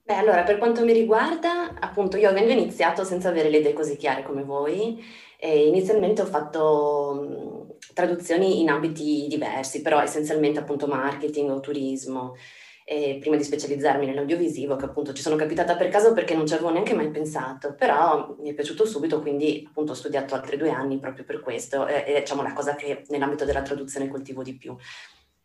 Beh, 0.08 0.14
allora, 0.18 0.44
per 0.44 0.60
quanto 0.60 0.84
mi 0.86 0.94
riguarda, 0.94 1.74
appunto, 1.80 2.18
io 2.18 2.30
avendo 2.30 2.52
iniziato 2.52 3.04
senza 3.04 3.30
avere 3.30 3.50
le 3.50 3.58
idee 3.58 3.74
così 3.74 3.98
chiare 3.98 4.22
come 4.22 4.44
voi, 4.44 5.04
eh, 5.40 5.66
inizialmente 5.66 6.22
ho 6.22 6.26
fatto 6.28 7.68
mh, 7.80 7.94
traduzioni 7.96 8.62
in 8.62 8.70
ambiti 8.70 9.26
diversi, 9.28 9.82
però 9.82 10.00
essenzialmente 10.00 10.60
appunto 10.60 10.86
marketing 10.86 11.50
o 11.50 11.60
turismo, 11.60 12.36
eh, 12.84 13.18
prima 13.20 13.36
di 13.36 13.44
specializzarmi 13.44 14.06
nell'audiovisivo, 14.06 14.76
che 14.76 14.86
appunto 14.86 15.12
ci 15.12 15.24
sono 15.24 15.36
capitata 15.36 15.76
per 15.76 15.90
caso 15.90 16.14
perché 16.14 16.36
non 16.36 16.46
ci 16.46 16.54
avevo 16.54 16.70
neanche 16.70 16.94
mai 16.94 17.10
pensato, 17.10 17.74
però 17.74 18.36
mi 18.40 18.52
è 18.52 18.54
piaciuto 18.54 18.86
subito, 18.86 19.22
quindi 19.22 19.66
appunto 19.68 19.94
ho 19.94 19.96
studiato 19.96 20.36
altri 20.36 20.56
due 20.58 20.70
anni 20.70 21.00
proprio 21.00 21.24
per 21.26 21.40
questo, 21.40 21.88
eh, 21.88 22.04
è 22.04 22.20
diciamo 22.20 22.44
la 22.44 22.54
cosa 22.54 22.76
che 22.76 23.06
nell'ambito 23.10 23.44
della 23.44 23.64
traduzione 23.64 24.08
coltivo 24.08 24.44
di 24.44 24.56
più. 24.56 24.76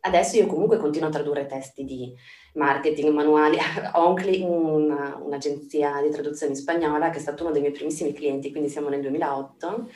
Adesso 0.02 0.36
io 0.36 0.46
comunque 0.46 0.78
continuo 0.78 1.08
a 1.08 1.12
tradurre 1.12 1.46
testi 1.46 1.84
di 1.84 2.14
marketing, 2.54 3.12
manuali. 3.12 3.58
Ho 3.94 4.14
un, 4.14 5.16
un'agenzia 5.22 6.00
di 6.02 6.10
traduzione 6.10 6.54
spagnola 6.54 7.10
che 7.10 7.18
è 7.18 7.20
stato 7.20 7.42
uno 7.42 7.52
dei 7.52 7.60
miei 7.60 7.72
primissimi 7.72 8.12
clienti, 8.12 8.50
quindi 8.50 8.70
siamo 8.70 8.88
nel 8.88 9.02
2008 9.02 9.90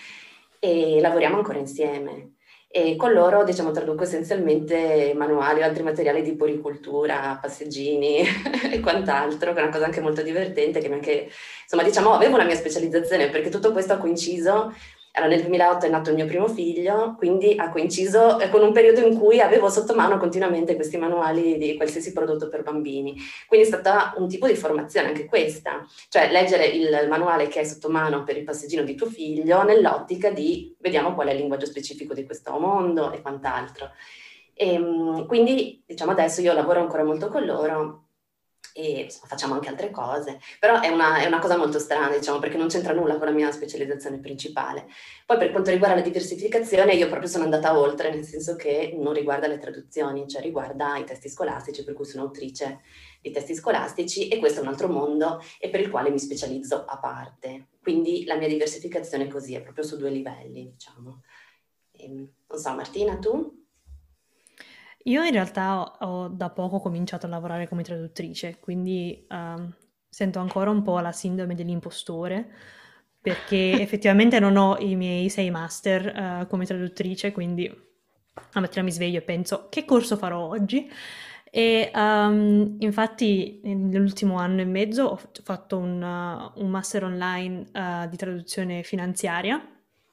e 0.59 1.01
lavoriamo 1.01 1.37
ancora 1.37 1.59
insieme. 1.59 2.35
E 2.69 2.97
con 2.97 3.13
loro, 3.13 3.45
diciamo, 3.45 3.71
traduco 3.71 4.03
essenzialmente 4.03 5.13
manuali 5.15 5.61
o 5.61 5.65
altri 5.65 5.85
materiali 5.85 6.23
di 6.23 6.35
poricultura, 6.35 7.39
passeggini 7.41 8.19
e 8.73 8.81
quant'altro, 8.81 9.53
che 9.53 9.61
è 9.61 9.63
una 9.63 9.71
cosa 9.71 9.85
anche 9.85 10.01
molto 10.01 10.23
divertente, 10.23 10.81
che 10.81 10.93
anche, 10.93 11.31
insomma, 11.63 11.85
diciamo, 11.85 12.13
avevo 12.13 12.35
una 12.35 12.45
mia 12.45 12.57
specializzazione, 12.57 13.31
perché 13.31 13.49
tutto 13.49 13.71
questo 13.71 13.93
ha 13.93 13.99
coinciso 13.99 14.75
allora, 15.17 15.33
nel 15.33 15.43
2008 15.43 15.87
è 15.87 15.89
nato 15.89 16.11
il 16.11 16.17
mio 16.17 16.27
primo 16.27 16.49
figlio, 16.49 17.15
quindi 17.17 17.55
ha 17.57 17.71
coinciso 17.71 18.37
con 18.51 18.63
un 18.63 18.73
periodo 18.73 18.99
in 18.99 19.17
cui 19.17 19.41
avevo 19.41 19.69
sotto 19.71 19.95
mano 19.95 20.19
continuamente 20.19 20.75
questi 20.75 20.97
manuali 20.97 21.57
di 21.57 21.77
qualsiasi 21.77 22.13
prodotto 22.13 22.49
per 22.49 22.65
bambini. 22.65 23.15
Quindi 23.47 23.65
è 23.65 23.71
stata 23.71 24.15
un 24.17 24.27
tipo 24.27 24.49
di 24.49 24.57
formazione 24.57 25.09
anche 25.09 25.27
questa, 25.27 25.87
cioè 26.09 26.33
leggere 26.33 26.67
il 26.67 27.07
manuale 27.09 27.47
che 27.47 27.61
hai 27.61 27.67
sotto 27.67 27.89
mano 27.89 28.25
per 28.25 28.37
il 28.37 28.43
passeggino 28.43 28.83
di 28.83 28.97
tuo 28.97 29.07
figlio 29.07 29.63
nell'ottica 29.63 30.31
di 30.31 30.75
vediamo 30.81 31.15
qual 31.15 31.29
è 31.29 31.31
il 31.31 31.39
linguaggio 31.39 31.67
specifico 31.67 32.13
di 32.13 32.25
questo 32.25 32.59
mondo 32.59 33.13
e 33.13 33.23
quant'altro. 33.23 33.91
E, 34.53 34.73
ehm, 34.75 35.27
quindi, 35.27 35.81
diciamo, 35.87 36.11
adesso 36.11 36.41
io 36.41 36.53
lavoro 36.53 36.81
ancora 36.81 37.05
molto 37.05 37.29
con 37.29 37.45
loro 37.45 38.05
e 38.77 39.07
facciamo 39.09 39.55
anche 39.55 39.69
altre 39.69 39.93
cose, 39.93 40.41
però 40.59 40.81
è 40.81 40.89
una, 40.89 41.19
è 41.19 41.27
una, 41.27 41.39
cosa 41.39 41.57
molto 41.57 41.79
strana, 41.79 42.17
diciamo, 42.17 42.41
perché 42.41 42.57
non 42.57 42.67
c'entra 42.67 42.93
nulla 42.93 43.19
con 43.19 43.29
la 43.29 43.33
mia 43.33 43.53
specializzazione 43.53 44.19
principale. 44.19 44.89
Poi 45.25 45.39
per 45.39 45.53
quanto 45.53 45.71
riguarda 45.71 45.95
la 45.95 46.03
diversificazione, 46.03 46.95
io 46.95 47.07
proprio 47.07 47.29
sono 47.29 47.45
andata 47.45 47.79
oltre, 47.79 48.11
nel 48.11 48.25
senso 48.25 48.57
che 48.57 48.93
non 48.99 49.13
riguarda 49.13 49.47
le 49.47 49.59
traduzioni, 49.59 50.27
cioè 50.27 50.43
riguarda 50.43 50.97
i 50.97 51.05
testi 51.05 51.29
scolastici, 51.29 51.85
per 51.85 51.95
cui 51.95 52.05
sono 52.05 52.25
autrice 52.25 52.81
di 53.23 53.31
testi 53.31 53.55
scolastici 53.55 54.27
e 54.27 54.39
questo 54.39 54.59
è 54.59 54.63
un 54.63 54.69
altro 54.69 54.89
mondo 54.89 55.41
e 55.61 55.71
per 55.71 55.79
il 55.79 55.89
quale 55.89 56.11
mi 56.11 56.19
specializzo 56.19 56.85
a 56.85 56.99
parte. 56.99 57.69
Quindi 57.81 58.25
la 58.25 58.35
mia 58.35 58.49
diversificazione 58.49 59.25
è 59.25 59.29
così, 59.29 59.55
è 59.55 59.63
proprio 59.63 59.85
su 59.85 59.97
due 59.97 60.11
livelli, 60.11 60.73
diciamo. 60.73 61.23
E, 61.93 62.05
ehm, 62.07 62.29
non 62.49 62.59
so, 62.59 62.75
Martina, 62.75 63.19
tu? 63.19 63.64
Io 65.07 65.23
in 65.23 65.33
realtà 65.33 65.81
ho, 65.81 66.07
ho 66.07 66.29
da 66.29 66.51
poco 66.51 66.81
cominciato 66.81 67.27
a 67.27 67.29
lavorare 67.29 67.69
come 67.69 67.83
traduttrice, 67.83 68.59
quindi 68.61 69.27
um, 69.29 69.71
sento 70.09 70.39
ancora 70.39 70.71
un 70.71 70.83
po' 70.83 70.99
la 71.01 71.13
sindrome 71.13 71.55
dell'impostore, 71.55 72.51
perché 73.21 73.73
effettivamente 73.81 74.39
non 74.39 74.57
ho 74.57 74.79
i 74.79 74.97
miei 74.97 75.29
sei 75.29 75.51
master 75.51 76.43
uh, 76.43 76.47
come 76.47 76.65
traduttrice, 76.65 77.33
quindi 77.33 77.67
la 78.53 78.61
mattina 78.61 78.83
mi 78.83 78.93
sveglio 78.93 79.19
e 79.19 79.23
penso 79.23 79.69
che 79.69 79.85
corso 79.85 80.17
farò 80.17 80.49
oggi. 80.49 80.91
E 81.51 81.91
um, 81.95 82.77
infatti 82.81 83.61
nell'ultimo 83.63 84.39
anno 84.39 84.61
e 84.63 84.65
mezzo 84.65 85.05
ho 85.05 85.21
fatto 85.45 85.79
un, 85.79 86.03
uh, 86.03 86.61
un 86.61 86.69
master 86.69 87.05
online 87.05 87.67
uh, 87.73 88.09
di 88.09 88.17
traduzione 88.17 88.83
finanziaria 88.83 89.65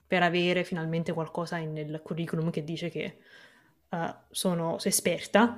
per 0.05 0.21
avere 0.21 0.63
finalmente 0.63 1.13
qualcosa 1.13 1.57
nel 1.57 2.01
curriculum 2.03 2.51
che 2.51 2.63
dice 2.63 2.89
che 2.89 3.17
uh, 3.91 4.13
sono 4.29 4.77
esperta, 4.83 5.57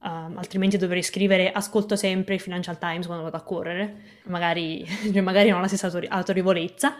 uh, 0.00 0.06
altrimenti 0.36 0.76
dovrei 0.76 1.02
scrivere 1.02 1.50
ascolto 1.50 1.96
sempre 1.96 2.34
il 2.34 2.40
Financial 2.40 2.78
Times 2.78 3.06
quando 3.06 3.24
vado 3.24 3.36
a 3.36 3.42
correre, 3.42 3.96
magari, 4.24 4.84
cioè 5.12 5.20
magari 5.20 5.48
non 5.48 5.58
ho 5.58 5.62
la 5.62 5.68
stessa 5.68 5.86
autor- 5.86 6.06
autorevolezza. 6.08 6.96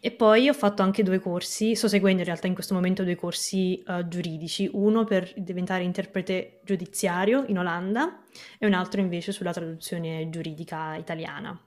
E 0.00 0.10
poi 0.10 0.48
ho 0.50 0.52
fatto 0.52 0.82
anche 0.82 1.02
due 1.02 1.18
corsi, 1.18 1.74
sto 1.74 1.88
seguendo 1.88 2.20
in 2.20 2.26
realtà 2.26 2.46
in 2.46 2.52
questo 2.52 2.74
momento 2.74 3.04
due 3.04 3.14
corsi 3.14 3.82
uh, 3.86 4.06
giuridici, 4.06 4.68
uno 4.72 5.04
per 5.04 5.32
diventare 5.36 5.82
interprete 5.82 6.60
giudiziario 6.62 7.44
in 7.46 7.58
Olanda 7.58 8.22
e 8.58 8.66
un 8.66 8.74
altro 8.74 9.00
invece 9.00 9.32
sulla 9.32 9.52
traduzione 9.52 10.28
giuridica 10.28 10.94
italiana. 10.96 11.58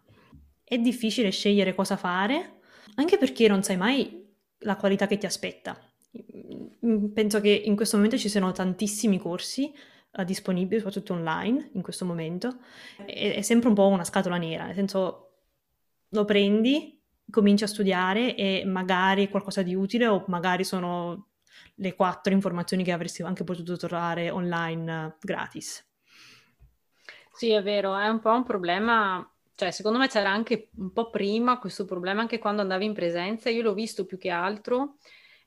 È 0.63 0.77
difficile 0.77 1.31
scegliere 1.31 1.73
cosa 1.73 1.97
fare, 1.97 2.59
anche 2.95 3.17
perché 3.17 3.47
non 3.47 3.63
sai 3.63 3.77
mai 3.77 4.27
la 4.59 4.75
qualità 4.75 5.07
che 5.07 5.17
ti 5.17 5.25
aspetta. 5.25 5.86
Penso 6.79 7.41
che 7.41 7.49
in 7.49 7.75
questo 7.75 7.95
momento 7.95 8.17
ci 8.17 8.29
siano 8.29 8.51
tantissimi 8.51 9.17
corsi 9.17 9.73
uh, 10.11 10.23
disponibili, 10.23 10.77
soprattutto 10.77 11.13
online, 11.13 11.71
in 11.73 11.81
questo 11.81 12.05
momento. 12.05 12.59
È, 13.05 13.35
è, 13.35 13.41
sempre 13.41 13.69
un 13.69 13.75
po' 13.75 13.87
una 13.87 14.03
scatola 14.03 14.37
nera, 14.37 14.65
nel 14.65 14.75
senso 14.75 15.23
lo 16.09 16.25
prendi, 16.25 17.01
cominci 17.29 17.63
a 17.63 17.67
studiare 17.67 18.35
e 18.35 18.63
magari 18.65 19.25
è 19.25 19.29
qualcosa 19.29 19.61
di 19.61 19.75
utile 19.75 20.07
o 20.07 20.23
magari 20.27 20.63
sono 20.63 21.27
le 21.75 21.95
quattro 21.95 22.33
informazioni 22.33 22.83
che 22.83 22.91
avresti 22.91 23.21
anche 23.23 23.43
potuto 23.43 23.75
trovare 23.77 24.29
online 24.29 25.05
uh, 25.05 25.13
gratis. 25.19 25.85
Sì, 27.31 27.51
è 27.51 27.61
vero, 27.61 27.95
è 27.95 28.07
un 28.07 28.19
po' 28.19 28.31
un 28.31 28.43
problema 28.43 29.29
cioè 29.57 29.71
secondo 29.71 29.97
me 29.97 30.07
c'era 30.07 30.29
anche 30.29 30.69
un 30.75 30.93
po' 30.93 31.09
prima 31.09 31.57
questo 31.57 31.83
problema 31.85 32.21
anche 32.21 32.37
quando 32.37 32.61
andavi 32.61 32.85
in 32.85 32.93
presenza, 32.93 33.49
io 33.49 33.63
l'ho 33.63 33.73
visto 33.73 34.05
più 34.05 34.19
che 34.19 34.29
altro 34.29 34.97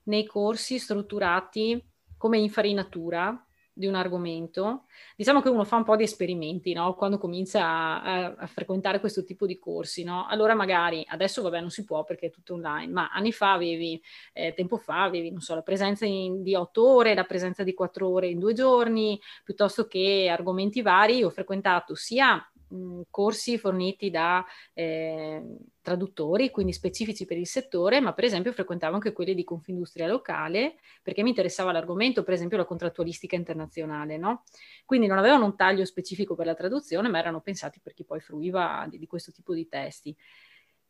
nei 0.03 0.25
corsi 0.25 0.79
strutturati 0.79 1.83
come 2.17 2.37
infarinatura 2.37 3.45
di 3.73 3.87
un 3.87 3.95
argomento. 3.95 4.85
Diciamo 5.15 5.41
che 5.41 5.49
uno 5.49 5.63
fa 5.63 5.77
un 5.77 5.83
po' 5.83 5.95
di 5.95 6.03
esperimenti, 6.03 6.73
no? 6.73 6.93
Quando 6.95 7.17
comincia 7.17 8.01
a, 8.01 8.35
a, 8.37 8.47
frequentare 8.47 8.99
questo 8.99 9.23
tipo 9.23 9.45
di 9.45 9.57
corsi, 9.57 10.03
no? 10.03 10.27
Allora 10.27 10.53
magari, 10.53 11.03
adesso 11.07 11.41
vabbè 11.41 11.59
non 11.61 11.69
si 11.69 11.85
può 11.85 12.03
perché 12.03 12.27
è 12.27 12.29
tutto 12.29 12.53
online, 12.53 12.91
ma 12.91 13.09
anni 13.11 13.31
fa 13.31 13.53
avevi, 13.53 14.01
eh, 14.33 14.53
tempo 14.53 14.77
fa 14.77 15.03
avevi, 15.03 15.31
non 15.31 15.41
so, 15.41 15.55
la 15.55 15.61
presenza 15.61 16.05
in, 16.05 16.43
di 16.43 16.53
otto 16.53 16.85
ore, 16.85 17.15
la 17.15 17.23
presenza 17.23 17.63
di 17.63 17.73
quattro 17.73 18.09
ore 18.09 18.27
in 18.27 18.39
due 18.39 18.53
giorni, 18.53 19.19
piuttosto 19.43 19.87
che 19.87 20.27
argomenti 20.29 20.81
vari. 20.81 21.23
ho 21.23 21.29
frequentato 21.29 21.95
sia 21.95 22.45
mh, 22.71 23.01
corsi 23.09 23.57
forniti 23.57 24.09
da 24.09 24.45
eh, 24.73 25.43
traduttori, 25.81 26.49
quindi 26.49 26.73
specifici 26.73 27.25
per 27.25 27.37
il 27.37 27.47
settore, 27.47 27.99
ma 27.99 28.13
per 28.13 28.23
esempio 28.23 28.51
frequentavo 28.51 28.95
anche 28.95 29.13
quelli 29.13 29.33
di 29.33 29.43
Confindustria 29.43 30.07
locale 30.07 30.75
perché 31.01 31.23
mi 31.23 31.29
interessava 31.29 31.71
l'argomento, 31.71 32.23
per 32.23 32.33
esempio 32.33 32.57
la 32.57 32.65
contrattualistica 32.65 33.35
internazionale, 33.35 34.17
no? 34.17 34.43
Quindi 34.85 35.07
non 35.07 35.17
avevano 35.17 35.45
un 35.45 35.55
taglio 35.55 35.85
specifico 35.85 36.35
per 36.35 36.45
la 36.45 36.55
traduzione, 36.55 37.09
ma 37.09 37.19
erano 37.19 37.41
pensati 37.41 37.79
per 37.81 37.93
chi 37.93 38.03
poi 38.03 38.19
fruiva 38.19 38.85
di, 38.89 38.97
di 38.97 39.07
questo 39.07 39.31
tipo 39.31 39.53
di 39.53 39.67
testi. 39.67 40.15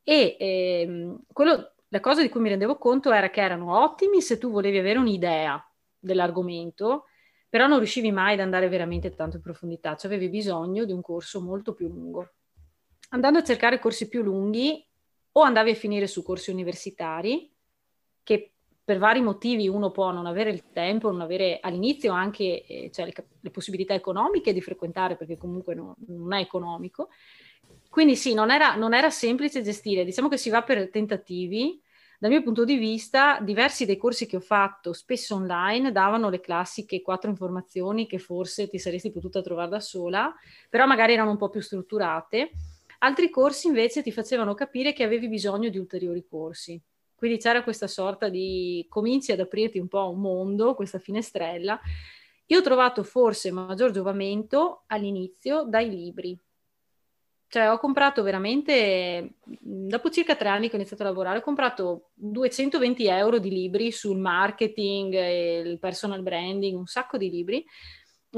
E 0.04 0.36
ehm, 0.40 1.24
quello, 1.32 1.74
la 1.90 2.00
cosa 2.00 2.22
di 2.22 2.30
cui 2.30 2.42
mi 2.42 2.50
rendevo 2.50 2.78
conto 2.78 3.12
era 3.12 3.30
che 3.30 3.42
erano 3.42 3.80
ottimi 3.82 4.22
se 4.22 4.38
tu 4.38 4.50
volevi 4.50 4.78
avere 4.78 5.00
un'idea 5.00 5.64
dell'argomento, 6.00 7.06
però 7.52 7.68
non 7.68 7.80
riuscivi 7.80 8.14
mai 8.14 8.36
ad 8.36 8.40
andare 8.40 8.70
veramente 8.70 9.14
tanto 9.14 9.36
in 9.36 9.42
profondità, 9.42 9.98
cioè 9.98 10.10
avevi 10.10 10.30
bisogno 10.30 10.86
di 10.86 10.94
un 10.94 11.02
corso 11.02 11.42
molto 11.42 11.74
più 11.74 11.90
lungo. 11.90 12.32
Andando 13.10 13.40
a 13.40 13.44
cercare 13.44 13.78
corsi 13.78 14.08
più 14.08 14.24
lunghi, 14.24 14.88
o 15.34 15.42
andavi 15.42 15.72
a 15.72 15.76
finire 15.76 16.08
su 16.08 16.24
corsi 16.24 16.50
universitari, 16.50 17.54
che 18.24 18.54
per 18.86 19.00
vari 19.00 19.20
motivi 19.20 19.68
uno 19.68 19.92
può 19.92 20.12
non 20.12 20.28
avere 20.28 20.50
il 20.50 20.72
tempo, 20.72 21.12
non 21.12 21.20
avere 21.20 21.60
all'inizio 21.62 22.14
anche 22.14 22.66
eh, 22.66 22.90
cioè 22.90 23.08
le, 23.08 23.14
le, 23.42 23.50
possibilità 23.50 23.94
economiche 23.94 24.54
di 24.54 24.62
frequentare, 24.62 25.18
perché 25.18 25.36
comunque 25.36 25.76
no, 25.76 25.98
non 26.08 26.32
è 26.32 26.40
economico. 26.40 27.10
Quindi 27.90 28.16
sì, 28.16 28.34
non 28.34 28.50
era, 28.50 28.76
non 28.76 28.94
era 28.94 29.10
semplice 29.10 29.62
gestire, 29.62 30.06
diciamo 30.06 30.30
che 30.30 30.38
si 30.38 30.50
va 30.50 30.64
per 30.64 30.90
tentativi. 30.90 31.82
Dal 32.22 32.30
mio 32.30 32.44
punto 32.44 32.66
di 32.66 32.76
vista, 32.78 33.40
diversi 33.42 33.88
dei 33.88 33.98
corsi 33.98 34.28
che 34.28 34.36
ho 34.36 34.42
fatto, 34.42 34.94
spesso 34.94 35.34
online, 35.34 35.92
davano 35.92 36.30
le 36.30 36.40
classiche 36.40 37.02
quattro 37.02 37.32
informazioni 37.32 38.06
che 38.06 38.20
forse 38.20 38.70
ti 38.70 38.78
saresti 38.78 39.10
potuta 39.10 39.42
trovare 39.42 39.72
da 39.72 39.80
sola, 39.80 40.32
però 40.70 40.86
magari 40.86 41.14
erano 41.14 41.32
un 41.32 41.38
po' 41.38 41.50
più 41.50 41.62
strutturate. 41.62 42.52
Altri 43.00 43.32
corsi 43.32 43.66
invece 43.66 44.04
ti 44.04 44.12
facevano 44.12 44.54
capire 44.54 44.94
che 44.94 45.02
avevi 45.02 45.30
bisogno 45.30 45.70
di 45.70 45.80
ulteriori 45.80 46.24
corsi. 46.30 46.80
Quindi 47.16 47.40
c'era 47.40 47.64
questa 47.64 47.88
sorta 47.88 48.30
di 48.30 48.86
cominci 48.88 49.32
ad 49.32 49.40
aprirti 49.40 49.80
un 49.80 49.88
po' 49.88 50.08
un 50.12 50.22
mondo, 50.22 50.76
questa 50.76 51.00
finestrella. 51.00 51.80
Io 52.46 52.60
ho 52.60 52.62
trovato 52.62 53.02
forse 53.02 53.50
maggior 53.50 53.90
giovamento 53.90 54.84
all'inizio 54.86 55.64
dai 55.64 55.90
libri. 55.90 56.40
Cioè 57.52 57.70
ho 57.70 57.78
comprato 57.80 58.24
veramente, 58.24 59.34
dopo 59.44 60.10
circa 60.10 60.38
tre 60.38 60.48
anni 60.48 60.70
che 60.70 60.76
ho 60.76 60.78
iniziato 60.78 61.04
a 61.04 61.08
lavorare, 61.08 61.40
ho 61.40 61.42
comprato 61.42 62.12
220 62.14 63.08
euro 63.08 63.40
di 63.40 63.50
libri 63.50 63.92
sul 63.92 64.18
marketing, 64.18 65.14
il 65.66 65.78
personal 65.78 66.22
branding, 66.22 66.78
un 66.78 66.86
sacco 66.86 67.18
di 67.18 67.30
libri 67.30 67.66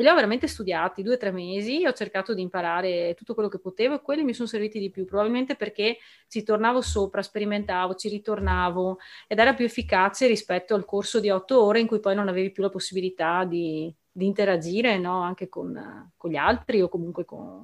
li 0.02 0.08
ho 0.08 0.16
veramente 0.16 0.48
studiati 0.48 1.04
due 1.04 1.16
o 1.16 1.18
tre 1.18 1.32
mesi, 1.32 1.86
ho 1.86 1.94
cercato 1.94 2.34
di 2.34 2.42
imparare 2.42 3.14
tutto 3.16 3.36
quello 3.36 3.50
che 3.50 3.60
potevo 3.60 3.96
e 3.96 4.02
quelli 4.02 4.24
mi 4.24 4.34
sono 4.34 4.48
serviti 4.48 4.80
di 4.80 4.90
più, 4.90 5.06
probabilmente 5.06 5.56
perché 5.56 5.98
ci 6.28 6.42
tornavo 6.42 6.82
sopra, 6.82 7.22
sperimentavo, 7.22 7.94
ci 7.94 8.10
ritornavo 8.10 8.98
ed 9.28 9.38
era 9.38 9.54
più 9.54 9.66
efficace 9.66 10.26
rispetto 10.26 10.74
al 10.74 10.86
corso 10.86 11.20
di 11.20 11.30
otto 11.30 11.64
ore 11.64 11.80
in 11.80 11.86
cui 11.86 12.00
poi 12.00 12.16
non 12.16 12.28
avevi 12.28 12.52
più 12.52 12.64
la 12.64 12.70
possibilità 12.70 13.44
di, 13.44 13.94
di 14.12 14.26
interagire 14.26 14.98
no? 14.98 15.22
anche 15.22 15.48
con, 15.48 16.12
con, 16.18 16.32
gli 16.32 16.38
altri 16.38 16.82
o 16.82 16.90
comunque 16.90 17.24
con, 17.24 17.64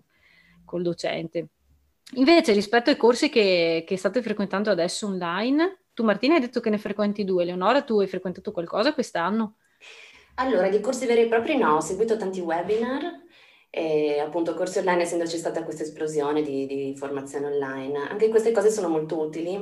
col 0.69 0.83
docente. 0.83 1.47
Invece 2.13 2.53
rispetto 2.53 2.91
ai 2.91 2.95
corsi 2.95 3.29
che, 3.29 3.83
che 3.85 3.97
state 3.97 4.21
frequentando 4.21 4.69
adesso 4.69 5.07
online, 5.07 5.85
tu 5.93 6.03
Martina 6.03 6.35
hai 6.35 6.39
detto 6.39 6.59
che 6.59 6.69
ne 6.69 6.77
frequenti 6.77 7.25
due, 7.25 7.43
Leonora 7.43 7.81
tu 7.81 7.99
hai 7.99 8.07
frequentato 8.07 8.51
qualcosa 8.51 8.93
quest'anno? 8.93 9.55
Allora, 10.35 10.69
di 10.69 10.79
corsi 10.79 11.05
veri 11.05 11.21
e 11.21 11.27
propri 11.27 11.57
no, 11.57 11.75
ho 11.75 11.81
seguito 11.81 12.15
tanti 12.17 12.39
webinar 12.39 13.23
e 13.71 14.19
appunto 14.19 14.53
corsi 14.53 14.77
online 14.77 15.01
essendoci 15.01 15.37
stata 15.37 15.63
questa 15.63 15.83
esplosione 15.83 16.41
di, 16.41 16.65
di 16.65 16.95
formazione 16.95 17.47
online. 17.47 18.07
Anche 18.07 18.29
queste 18.29 18.51
cose 18.51 18.71
sono 18.71 18.87
molto 18.87 19.19
utili 19.19 19.53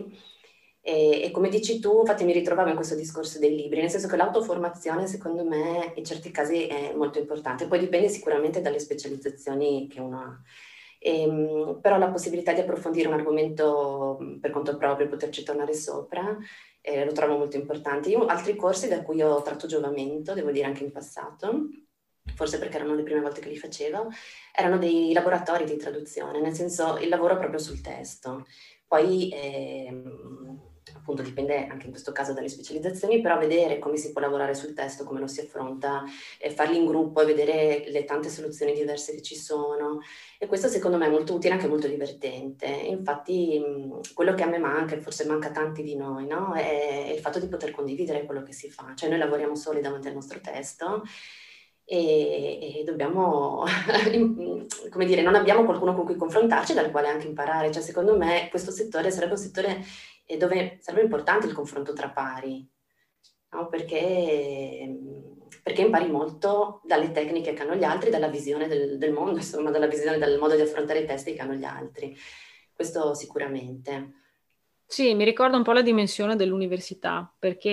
e, 0.80 1.24
e, 1.24 1.32
come 1.32 1.50
dici 1.50 1.80
tu, 1.80 2.00
infatti 2.00 2.24
mi 2.24 2.32
ritrovavo 2.32 2.70
in 2.70 2.76
questo 2.76 2.96
discorso 2.96 3.40
dei 3.40 3.56
libri, 3.56 3.82
nel 3.82 3.90
senso 3.90 4.08
che 4.08 4.16
l'autoformazione 4.16 5.08
secondo 5.08 5.44
me 5.44 5.92
in 5.96 6.06
certi 6.06 6.32
casi 6.32 6.68
è 6.68 6.94
molto 6.94 7.20
importante, 7.20 7.68
poi 7.68 7.80
dipende 7.80 8.08
sicuramente 8.08 8.62
dalle 8.62 8.80
specializzazioni 8.80 9.88
che 9.90 10.00
uno 10.00 10.20
ha. 10.20 10.42
Ehm, 11.08 11.80
però 11.82 11.98
la 11.98 12.10
possibilità 12.10 12.52
di 12.52 12.60
approfondire 12.60 13.08
un 13.08 13.14
argomento 13.14 14.18
per 14.42 14.52
conto 14.52 14.76
proprio, 14.76 15.08
poterci 15.08 15.42
tornare 15.44 15.74
sopra, 15.74 16.38
eh, 16.82 17.06
lo 17.06 17.14
trovo 17.14 17.38
molto 17.38 17.56
importante. 17.56 18.10
Io 18.10 18.26
altri 18.26 18.58
corsi 18.58 18.90
da 18.90 19.02
cui 19.02 19.22
ho 19.22 19.42
tratto 19.42 19.68
giovamento, 19.68 20.34
devo 20.34 20.52
dire 20.52 20.66
anche 20.66 20.84
in 20.84 20.92
passato, 20.92 21.70
forse 22.36 22.60
perché 22.60 22.76
erano 22.76 22.94
le 22.94 23.04
prime 23.04 23.22
volte 23.22 23.40
che 23.40 23.48
li 23.48 23.58
facevo, 23.58 24.10
erano 24.54 24.78
dei 24.78 25.14
laboratori 25.14 25.64
di 25.64 25.78
traduzione, 25.78 26.42
nel 26.42 26.54
senso 26.54 26.98
il 26.98 27.08
lavoro 27.08 27.38
proprio 27.38 27.60
sul 27.60 27.80
testo. 27.80 28.46
Poi 28.86 29.30
eh, 29.30 30.04
appunto 30.98 31.22
dipende 31.22 31.68
anche 31.68 31.86
in 31.86 31.92
questo 31.92 32.12
caso 32.12 32.34
dalle 32.34 32.50
specializzazioni, 32.50 33.22
però 33.22 33.38
vedere 33.38 33.80
come 33.80 33.98
si 33.98 34.12
può 34.12 34.22
lavorare 34.22 34.54
sul 34.54 34.74
testo, 34.74 35.04
come 35.04 35.20
lo 35.20 35.27
si 35.27 35.42
affronta, 35.42 36.04
eh, 36.39 36.50
farli 36.50 36.77
in 36.77 36.86
gruppo 36.86 37.22
e 37.22 37.25
vedere 37.25 37.86
le 37.88 38.04
tante 38.04 38.30
soluzioni 38.30 38.74
diverse 38.74 39.13
che 39.13 39.22
ci 39.22 39.36
sono. 39.36 40.01
E 40.38 40.48
questo 40.48 40.68
secondo 40.68 40.98
me 40.98 41.08
è 41.08 41.10
molto 41.10 41.34
utile, 41.34 41.54
anche 41.54 41.68
molto 41.68 41.88
divertente. 41.88 42.66
Infatti 42.68 43.63
quello 44.13 44.34
che 44.34 44.44
a 44.44 44.48
me 44.48 44.58
manca, 44.58 44.96
e 44.96 45.00
forse 45.00 45.25
manca 45.25 45.48
a 45.50 45.51
tanti 45.51 45.84
di 45.84 45.96
noi, 45.96 46.27
no? 46.27 46.54
è, 46.54 47.08
è 47.08 47.12
il 47.13 47.20
fatto 47.20 47.39
di 47.39 47.48
poter 47.48 47.72
condividere 47.72 48.25
quello 48.25 48.44
che 48.44 48.54
si 48.54 48.70
fa. 48.70 48.94
Cioè 48.96 49.10
noi 49.10 49.20
lavoriamo 49.20 49.56
soli 49.56 49.82
davanti 49.82 50.08
al 50.08 50.13
nostro 50.13 50.39
testo 50.42 51.04
e, 51.89 52.80
e, 52.80 52.84
dobbiamo, 52.84 53.63
come 54.92 55.06
dire, 55.06 55.22
non 55.22 55.36
abbiamo 55.36 55.63
qualcuno 55.63 55.96
con 55.96 56.04
cui 56.04 56.18
confrontarci, 56.18 56.74
dal 56.74 56.92
quale 56.92 57.08
anche 57.08 57.27
imparare. 57.27 57.72
Cioè, 57.72 57.82
secondo 57.82 58.18
me 58.18 58.48
questo 58.50 58.72
settore 58.72 59.10
sarebbe 59.10 59.34
un 59.34 59.39
settore 59.39 59.86
dove 60.35 60.79
sarebbe 60.81 61.03
importante 61.03 61.48
il 61.48 61.53
confronto 61.53 61.94
tra 61.94 62.09
pari, 62.09 62.68
no? 63.51 63.68
perché, 63.70 65.00
perché, 65.63 65.81
impari 65.83 66.09
molto 66.09 66.81
dalle 66.83 67.11
tecniche 67.11 67.53
che 67.53 67.61
hanno 67.61 67.75
gli 67.75 67.85
altri, 67.85 68.09
dalla 68.09 68.27
visione 68.27 68.68
del, 68.68 68.98
del 68.98 69.13
mondo, 69.13 69.37
insomma, 69.37 69.72
dalla 69.72 69.87
visione, 69.87 70.18
dal 70.18 70.37
modo 70.37 70.55
di 70.55 70.61
affrontare 70.61 71.00
i 71.00 71.05
testi 71.05 71.33
che 71.33 71.42
hanno 71.42 71.53
gli 71.53 71.63
altri. 71.63 72.16
Questo 72.74 73.13
sicuramente. 73.13 74.25
Sì, 74.90 75.13
mi 75.16 75.25
ricorda 75.25 75.57
un 75.57 75.63
po' 75.63 75.74
la 75.74 75.81
dimensione 75.81 76.37
dell'università, 76.37 77.33
perché 77.37 77.70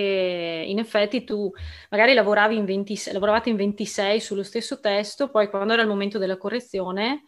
in 0.67 0.79
effetti 0.79 1.23
tu 1.23 1.49
magari 1.89 2.13
lavoravi 2.13 2.57
in 2.57 2.65
26, 2.65 3.13
lavoravate 3.13 3.49
in 3.49 3.55
26 3.55 4.19
sullo 4.19 4.43
stesso 4.43 4.81
testo, 4.81 5.29
poi 5.29 5.49
quando 5.49 5.73
era 5.73 5.81
il 5.81 5.87
momento 5.87 6.17
della 6.17 6.37
correzione, 6.37 7.25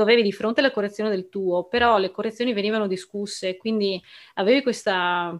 tu 0.00 0.06
avevi 0.06 0.22
di 0.22 0.32
fronte 0.32 0.62
la 0.62 0.70
correzione 0.70 1.10
del 1.10 1.28
tuo, 1.28 1.64
però 1.64 1.98
le 1.98 2.10
correzioni 2.10 2.54
venivano 2.54 2.86
discusse, 2.86 3.58
quindi 3.58 4.02
avevi 4.34 4.62
questa 4.62 5.38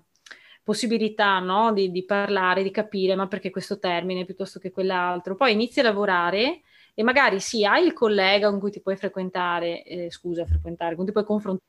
possibilità 0.62 1.38
no, 1.38 1.72
di, 1.72 1.90
di 1.90 2.04
parlare, 2.04 2.62
di 2.62 2.70
capire, 2.70 3.14
ma 3.14 3.26
perché 3.26 3.50
questo 3.50 3.78
termine 3.78 4.26
piuttosto 4.26 4.58
che 4.58 4.70
quell'altro. 4.70 5.34
Poi 5.34 5.52
inizi 5.52 5.80
a 5.80 5.84
lavorare 5.84 6.60
e 6.94 7.02
magari 7.02 7.40
sì, 7.40 7.64
hai 7.64 7.86
il 7.86 7.94
collega 7.94 8.50
con 8.50 8.60
cui 8.60 8.70
ti 8.70 8.82
puoi 8.82 8.96
frequentare, 8.96 9.82
eh, 9.82 10.10
scusa, 10.10 10.44
frequentare, 10.44 10.94
con 10.94 11.04
cui 11.04 11.06
ti 11.06 11.12
puoi 11.12 11.24
confrontare 11.24 11.68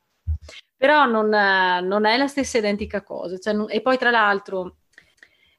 però 0.76 1.06
non, 1.06 1.28
non, 1.28 2.04
è 2.04 2.16
la 2.16 2.26
stessa 2.26 2.58
identica 2.58 3.02
cosa. 3.02 3.38
Cioè, 3.38 3.54
e 3.68 3.80
poi 3.80 3.96
tra 3.98 4.10
l'altro 4.10 4.78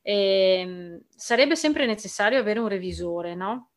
eh, 0.01 0.99
sarebbe 1.15 1.55
sempre 1.55 1.85
necessario 1.85 2.39
avere 2.39 2.59
un 2.59 2.67
revisore, 2.67 3.33
no? 3.33 3.69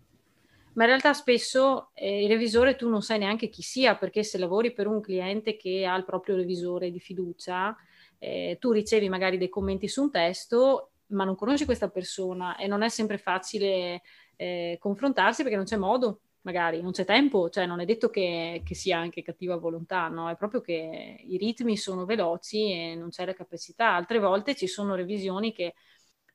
Ma 0.76 0.82
in 0.84 0.90
realtà 0.90 1.14
spesso 1.14 1.90
eh, 1.94 2.22
il 2.24 2.28
revisore 2.28 2.76
tu 2.76 2.88
non 2.88 3.02
sai 3.02 3.18
neanche 3.18 3.48
chi 3.48 3.62
sia, 3.62 3.96
perché 3.96 4.22
se 4.22 4.36
lavori 4.38 4.72
per 4.72 4.86
un 4.86 5.00
cliente 5.00 5.56
che 5.56 5.86
ha 5.86 5.96
il 5.96 6.04
proprio 6.04 6.36
revisore 6.36 6.90
di 6.90 7.00
fiducia, 7.00 7.74
eh, 8.18 8.58
tu 8.60 8.72
ricevi 8.72 9.08
magari 9.08 9.38
dei 9.38 9.48
commenti 9.48 9.88
su 9.88 10.02
un 10.02 10.10
testo, 10.10 10.90
ma 11.08 11.24
non 11.24 11.34
conosci 11.34 11.64
questa 11.64 11.88
persona 11.88 12.56
e 12.56 12.66
non 12.66 12.82
è 12.82 12.88
sempre 12.90 13.16
facile 13.16 14.02
eh, 14.36 14.76
confrontarsi 14.78 15.42
perché 15.42 15.56
non 15.56 15.66
c'è 15.66 15.76
modo 15.76 16.20
magari 16.46 16.80
non 16.80 16.92
c'è 16.92 17.04
tempo, 17.04 17.50
cioè 17.50 17.66
non 17.66 17.80
è 17.80 17.84
detto 17.84 18.08
che, 18.08 18.62
che, 18.64 18.74
sia 18.76 18.98
anche 18.98 19.20
cattiva 19.22 19.56
volontà, 19.56 20.06
no? 20.06 20.30
È 20.30 20.36
proprio 20.36 20.60
che 20.60 21.16
i 21.26 21.36
ritmi 21.38 21.76
sono 21.76 22.04
veloci 22.04 22.70
e 22.70 22.94
non 22.94 23.08
c'è 23.10 23.26
la 23.26 23.34
capacità. 23.34 23.94
Altre 23.94 24.20
volte 24.20 24.54
ci 24.54 24.68
sono 24.68 24.94
revisioni 24.94 25.52
che 25.52 25.74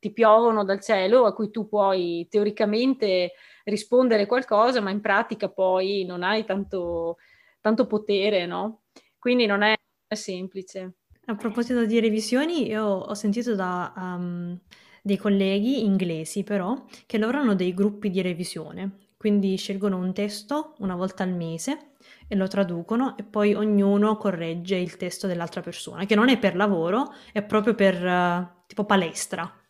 ti 0.02 0.12
piovono 0.12 0.66
dal 0.66 0.82
cielo 0.82 1.26
a 1.26 1.34
cui 1.34 1.52
tu 1.52 1.70
puoi 1.70 2.28
teoricamente 2.28 3.34
rispondere 3.66 4.26
qualcosa, 4.26 4.82
ma 4.82 4.90
in 4.90 5.00
pratica 5.00 5.48
poi 5.48 6.04
non 6.06 6.24
hai 6.24 6.44
tanto, 6.44 7.18
tanto 7.62 7.86
potere, 7.86 8.48
no? 8.48 8.82
Quindi 9.20 9.46
non 9.46 9.62
è, 9.62 9.78
è, 10.08 10.16
semplice. 10.16 10.96
A 11.26 11.36
proposito 11.36 11.86
di 11.86 12.00
revisioni, 12.00 12.68
io 12.68 12.84
ho 12.84 13.14
sentito 13.14 13.54
da 13.54 13.94
um, 13.96 14.60
dei 15.04 15.18
colleghi 15.18 15.84
inglesi 15.86 16.44
però 16.44 16.86
che 17.06 17.18
loro 17.18 17.40
hanno 17.40 17.56
dei 17.56 17.74
gruppi 17.74 18.10
di 18.10 18.22
revisione 18.22 19.12
quindi 19.22 19.56
scelgono 19.56 19.98
un 19.98 20.14
testo 20.14 20.74
una 20.80 20.96
volta 20.96 21.22
al 21.22 21.32
mese 21.32 21.92
e 22.28 22.36
lo 22.36 22.48
traducono 22.48 23.16
e 23.18 23.24
poi 23.24 23.54
ognuno 23.54 24.18
corregge 24.18 24.78
il 24.78 24.98
testo 24.98 25.28
dell'altra 25.28 25.62
persona, 25.62 26.06
che 26.06 26.16
non 26.16 26.28
è 26.28 26.40
per 26.40 26.56
lavoro, 26.56 27.14
è 27.32 27.44
proprio 27.44 27.76
per 27.76 28.04
uh, 28.04 28.64
tipo 28.66 28.84
palestra. 28.84 29.61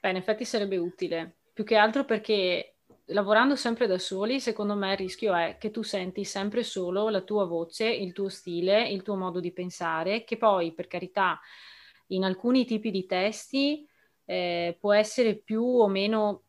Beh, 0.00 0.10
in 0.10 0.16
effetti 0.16 0.44
sarebbe 0.46 0.78
utile, 0.78 1.36
più 1.52 1.62
che 1.62 1.76
altro 1.76 2.04
perché 2.06 2.76
lavorando 3.06 3.54
sempre 3.54 3.86
da 3.86 3.98
soli, 3.98 4.40
secondo 4.40 4.74
me 4.74 4.92
il 4.92 4.96
rischio 4.96 5.34
è 5.34 5.56
che 5.58 5.70
tu 5.70 5.82
senti 5.82 6.24
sempre 6.24 6.62
solo 6.62 7.10
la 7.10 7.20
tua 7.20 7.44
voce, 7.44 7.86
il 7.86 8.14
tuo 8.14 8.30
stile, 8.30 8.88
il 8.88 9.02
tuo 9.02 9.16
modo 9.16 9.40
di 9.40 9.52
pensare, 9.52 10.24
che 10.24 10.38
poi, 10.38 10.72
per 10.72 10.86
carità, 10.86 11.38
in 12.08 12.24
alcuni 12.24 12.64
tipi 12.64 12.90
di 12.90 13.04
testi 13.04 13.86
eh, 14.24 14.76
può 14.80 14.94
essere 14.94 15.36
più 15.36 15.64
o 15.64 15.86
meno 15.86 16.44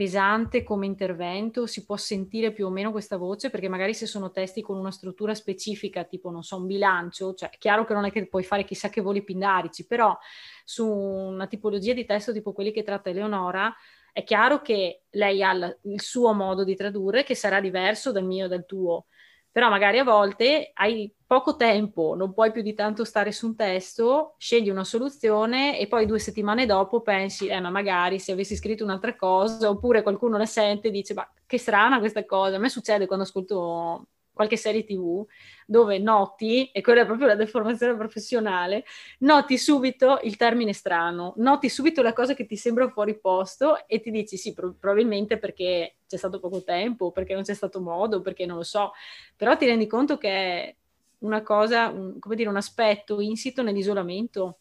pesante 0.00 0.62
come 0.62 0.86
intervento, 0.86 1.66
si 1.66 1.84
può 1.84 1.94
sentire 1.98 2.52
più 2.52 2.64
o 2.64 2.70
meno 2.70 2.90
questa 2.90 3.18
voce, 3.18 3.50
perché 3.50 3.68
magari 3.68 3.92
se 3.92 4.06
sono 4.06 4.30
testi 4.30 4.62
con 4.62 4.78
una 4.78 4.90
struttura 4.90 5.34
specifica, 5.34 6.04
tipo, 6.04 6.30
non 6.30 6.42
so, 6.42 6.56
un 6.56 6.64
bilancio, 6.66 7.34
cioè 7.34 7.50
è 7.50 7.58
chiaro 7.58 7.84
che 7.84 7.92
non 7.92 8.06
è 8.06 8.10
che 8.10 8.26
puoi 8.26 8.42
fare 8.42 8.64
chissà 8.64 8.88
che 8.88 9.02
voli 9.02 9.22
pindarici, 9.22 9.86
però 9.86 10.16
su 10.64 10.88
una 10.88 11.46
tipologia 11.46 11.92
di 11.92 12.06
testo 12.06 12.32
tipo 12.32 12.54
quelli 12.54 12.72
che 12.72 12.82
tratta 12.82 13.10
Eleonora, 13.10 13.70
è 14.10 14.24
chiaro 14.24 14.62
che 14.62 15.02
lei 15.10 15.42
ha 15.42 15.52
il 15.52 16.00
suo 16.00 16.32
modo 16.32 16.64
di 16.64 16.74
tradurre, 16.74 17.22
che 17.22 17.34
sarà 17.34 17.60
diverso 17.60 18.10
dal 18.10 18.24
mio 18.24 18.46
e 18.46 18.48
dal 18.48 18.64
tuo, 18.64 19.04
però 19.52 19.68
magari 19.68 19.98
a 19.98 20.04
volte 20.04 20.70
hai 20.74 21.12
poco 21.26 21.56
tempo, 21.56 22.14
non 22.16 22.32
puoi 22.32 22.50
più 22.52 22.62
di 22.62 22.74
tanto 22.74 23.04
stare 23.04 23.32
su 23.32 23.46
un 23.46 23.56
testo, 23.56 24.34
scegli 24.38 24.68
una 24.70 24.84
soluzione 24.84 25.78
e 25.78 25.86
poi 25.86 26.06
due 26.06 26.18
settimane 26.18 26.66
dopo 26.66 27.02
pensi, 27.02 27.46
eh 27.46 27.60
ma 27.60 27.70
magari 27.70 28.18
se 28.18 28.32
avessi 28.32 28.56
scritto 28.56 28.84
un'altra 28.84 29.16
cosa, 29.16 29.68
oppure 29.68 30.02
qualcuno 30.02 30.36
la 30.38 30.46
sente 30.46 30.88
e 30.88 30.90
dice, 30.90 31.14
ma 31.14 31.28
che 31.46 31.58
strana 31.58 31.98
questa 31.98 32.24
cosa, 32.24 32.56
a 32.56 32.58
me 32.58 32.68
succede 32.68 33.06
quando 33.06 33.24
ascolto 33.24 34.06
qualche 34.40 34.56
serie 34.56 34.84
tv 34.84 35.22
dove 35.66 35.98
noti, 35.98 36.70
e 36.70 36.80
quella 36.80 37.02
è 37.02 37.04
proprio 37.04 37.26
la 37.26 37.34
deformazione 37.34 37.94
professionale, 37.94 38.84
noti 39.18 39.58
subito 39.58 40.18
il 40.22 40.36
termine 40.36 40.72
strano, 40.72 41.34
noti 41.36 41.68
subito 41.68 42.00
la 42.00 42.14
cosa 42.14 42.32
che 42.32 42.46
ti 42.46 42.56
sembra 42.56 42.88
fuori 42.88 43.18
posto 43.18 43.86
e 43.86 44.00
ti 44.00 44.10
dici 44.10 44.38
sì, 44.38 44.54
pro- 44.54 44.74
probabilmente 44.80 45.36
perché 45.36 45.96
c'è 46.08 46.16
stato 46.16 46.40
poco 46.40 46.62
tempo, 46.62 47.10
perché 47.10 47.34
non 47.34 47.42
c'è 47.42 47.52
stato 47.52 47.82
modo, 47.82 48.22
perché 48.22 48.46
non 48.46 48.56
lo 48.56 48.62
so, 48.62 48.92
però 49.36 49.54
ti 49.58 49.66
rendi 49.66 49.86
conto 49.86 50.16
che 50.16 50.30
è 50.30 50.74
una 51.18 51.42
cosa, 51.42 51.88
un, 51.88 52.18
come 52.18 52.34
dire, 52.34 52.48
un 52.48 52.56
aspetto 52.56 53.20
insito 53.20 53.62
nell'isolamento 53.62 54.60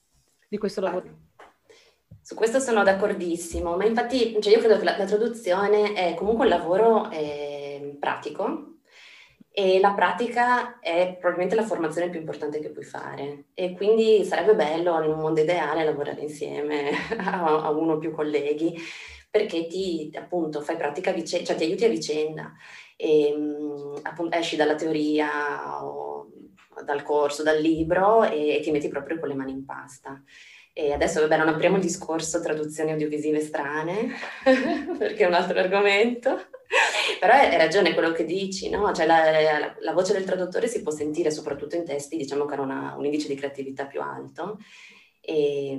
di 0.49 0.57
questo 0.57 0.81
lavoro. 0.81 1.27
Su 2.21 2.35
questo 2.35 2.59
sono 2.59 2.83
d'accordissimo, 2.83 3.77
ma 3.77 3.85
infatti 3.85 4.37
cioè 4.41 4.53
io 4.53 4.59
credo 4.59 4.77
che 4.77 4.83
la, 4.83 4.97
la 4.97 5.05
traduzione 5.05 5.93
è 5.93 6.15
comunque 6.15 6.43
un 6.43 6.51
lavoro 6.51 7.09
eh, 7.09 7.95
pratico, 7.97 8.78
e 9.59 9.77
la 9.81 9.91
pratica 9.91 10.79
è 10.79 11.17
probabilmente 11.19 11.55
la 11.55 11.65
formazione 11.65 12.09
più 12.09 12.21
importante 12.21 12.59
che 12.59 12.69
puoi 12.69 12.85
fare. 12.85 13.47
E 13.53 13.73
quindi 13.73 14.23
sarebbe 14.23 14.55
bello 14.55 15.03
in 15.03 15.11
un 15.11 15.19
mondo 15.19 15.41
ideale 15.41 15.83
lavorare 15.83 16.21
insieme 16.21 16.91
a, 17.19 17.69
uno 17.69 17.93
o 17.93 17.97
più 17.97 18.11
colleghi 18.11 18.73
perché 19.29 19.67
ti 19.67 20.09
appunto 20.15 20.61
fai 20.61 20.77
pratica 20.77 21.11
vicenda, 21.11 21.45
cioè 21.45 21.57
ti 21.57 21.65
aiuti 21.65 21.83
a 21.83 21.89
vicenda. 21.89 22.53
E 22.95 23.35
appunto 24.03 24.37
esci 24.37 24.55
dalla 24.55 24.75
teoria 24.75 25.83
o 25.83 26.29
dal 26.85 27.03
corso, 27.03 27.43
dal 27.43 27.59
libro 27.59 28.23
e, 28.23 28.55
e 28.55 28.59
ti 28.61 28.71
metti 28.71 28.87
proprio 28.87 29.19
con 29.19 29.27
le 29.27 29.35
mani 29.35 29.51
in 29.51 29.65
pasta. 29.65 30.23
E 30.71 30.93
adesso, 30.93 31.19
vabbè, 31.19 31.35
non 31.35 31.49
apriamo 31.49 31.75
il 31.75 31.81
discorso 31.81 32.41
traduzioni 32.41 32.91
audiovisive 32.91 33.41
strane, 33.41 34.13
perché 34.97 35.25
è 35.25 35.27
un 35.27 35.33
altro 35.33 35.59
argomento, 35.59 36.39
però 37.19 37.33
hai 37.33 37.57
ragione 37.57 37.93
quello 37.93 38.11
che 38.11 38.25
dici, 38.25 38.69
no? 38.69 38.91
Cioè 38.93 39.05
la, 39.05 39.29
la, 39.31 39.75
la, 39.79 39.93
voce 39.93 40.13
del 40.13 40.23
traduttore 40.23 40.67
si 40.67 40.81
può 40.81 40.91
sentire 40.91 41.31
soprattutto 41.31 41.75
in 41.75 41.85
testi, 41.85 42.17
diciamo 42.17 42.45
che 42.45 42.53
hanno 42.53 42.97
un 42.97 43.05
indice 43.05 43.27
di 43.27 43.35
creatività 43.35 43.85
più 43.85 44.01
alto. 44.01 44.59
E, 45.19 45.77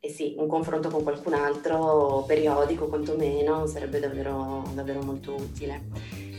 e 0.00 0.08
sì, 0.10 0.34
un 0.38 0.46
confronto 0.48 0.90
con 0.90 1.02
qualcun 1.02 1.34
altro 1.34 2.24
periodico 2.26 2.88
quantomeno 2.88 3.66
sarebbe 3.66 4.00
davvero, 4.00 4.62
davvero 4.74 5.02
molto 5.02 5.34
utile. 5.34 6.32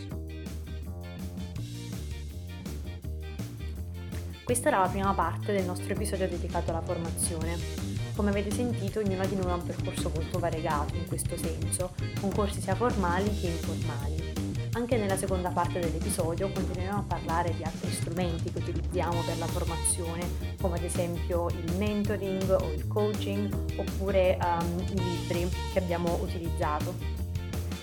Questa 4.43 4.67
era 4.67 4.79
la 4.81 4.87
prima 4.87 5.13
parte 5.15 5.51
del 5.51 5.65
nostro 5.65 5.91
episodio 5.91 6.27
dedicato 6.27 6.69
alla 6.69 6.83
formazione. 6.83 7.84
Come 8.15 8.29
avete 8.29 8.49
sentito, 8.49 8.99
ognuno 8.99 9.25
di 9.25 9.35
noi 9.35 9.51
ha 9.51 9.55
un 9.55 9.65
percorso 9.65 10.09
molto 10.15 10.39
variegato 10.39 10.95
in 10.95 11.05
questo 11.05 11.35
senso, 11.35 11.91
con 12.21 12.31
corsi 12.31 12.61
sia 12.61 12.73
formali 12.73 13.29
che 13.41 13.47
informali. 13.47 14.33
Anche 14.71 14.95
nella 14.95 15.17
seconda 15.17 15.49
parte 15.49 15.79
dell'episodio 15.79 16.49
continueremo 16.49 16.99
a 16.99 17.03
parlare 17.05 17.53
di 17.53 17.63
altri 17.63 17.91
strumenti 17.91 18.51
che 18.53 18.59
utilizziamo 18.59 19.21
per 19.21 19.37
la 19.37 19.47
formazione, 19.47 20.55
come 20.61 20.77
ad 20.77 20.83
esempio 20.83 21.49
il 21.49 21.75
mentoring 21.77 22.49
o 22.51 22.71
il 22.71 22.87
coaching, 22.87 23.53
oppure 23.75 24.37
um, 24.41 24.79
i 24.79 24.93
libri 24.93 25.49
che 25.73 25.79
abbiamo 25.79 26.17
utilizzato. 26.21 27.14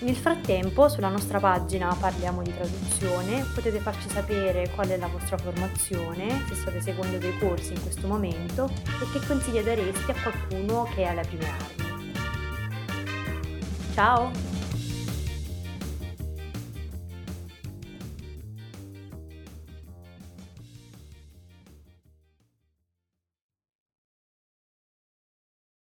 Nel 0.03 0.17
frattempo 0.17 0.89
sulla 0.89 1.07
nostra 1.07 1.39
pagina 1.39 1.95
parliamo 1.97 2.41
di 2.41 2.53
traduzione, 2.53 3.45
potete 3.55 3.79
farci 3.79 4.09
sapere 4.09 4.69
qual 4.75 4.89
è 4.89 4.97
la 4.97 5.07
vostra 5.07 5.37
formazione, 5.37 6.43
se 6.45 6.55
state 6.55 6.81
seguendo 6.81 7.17
dei 7.17 7.37
corsi 7.37 7.71
in 7.71 7.81
questo 7.81 8.05
momento 8.05 8.69
e 8.85 9.17
che 9.17 9.25
consigli 9.25 9.61
dareste 9.61 10.11
a 10.11 10.15
qualcuno 10.21 10.89
che 10.93 11.03
è 11.03 11.05
alle 11.05 11.21
prime 11.21 11.45
armi. 11.47 12.11
Ciao! 13.93 14.52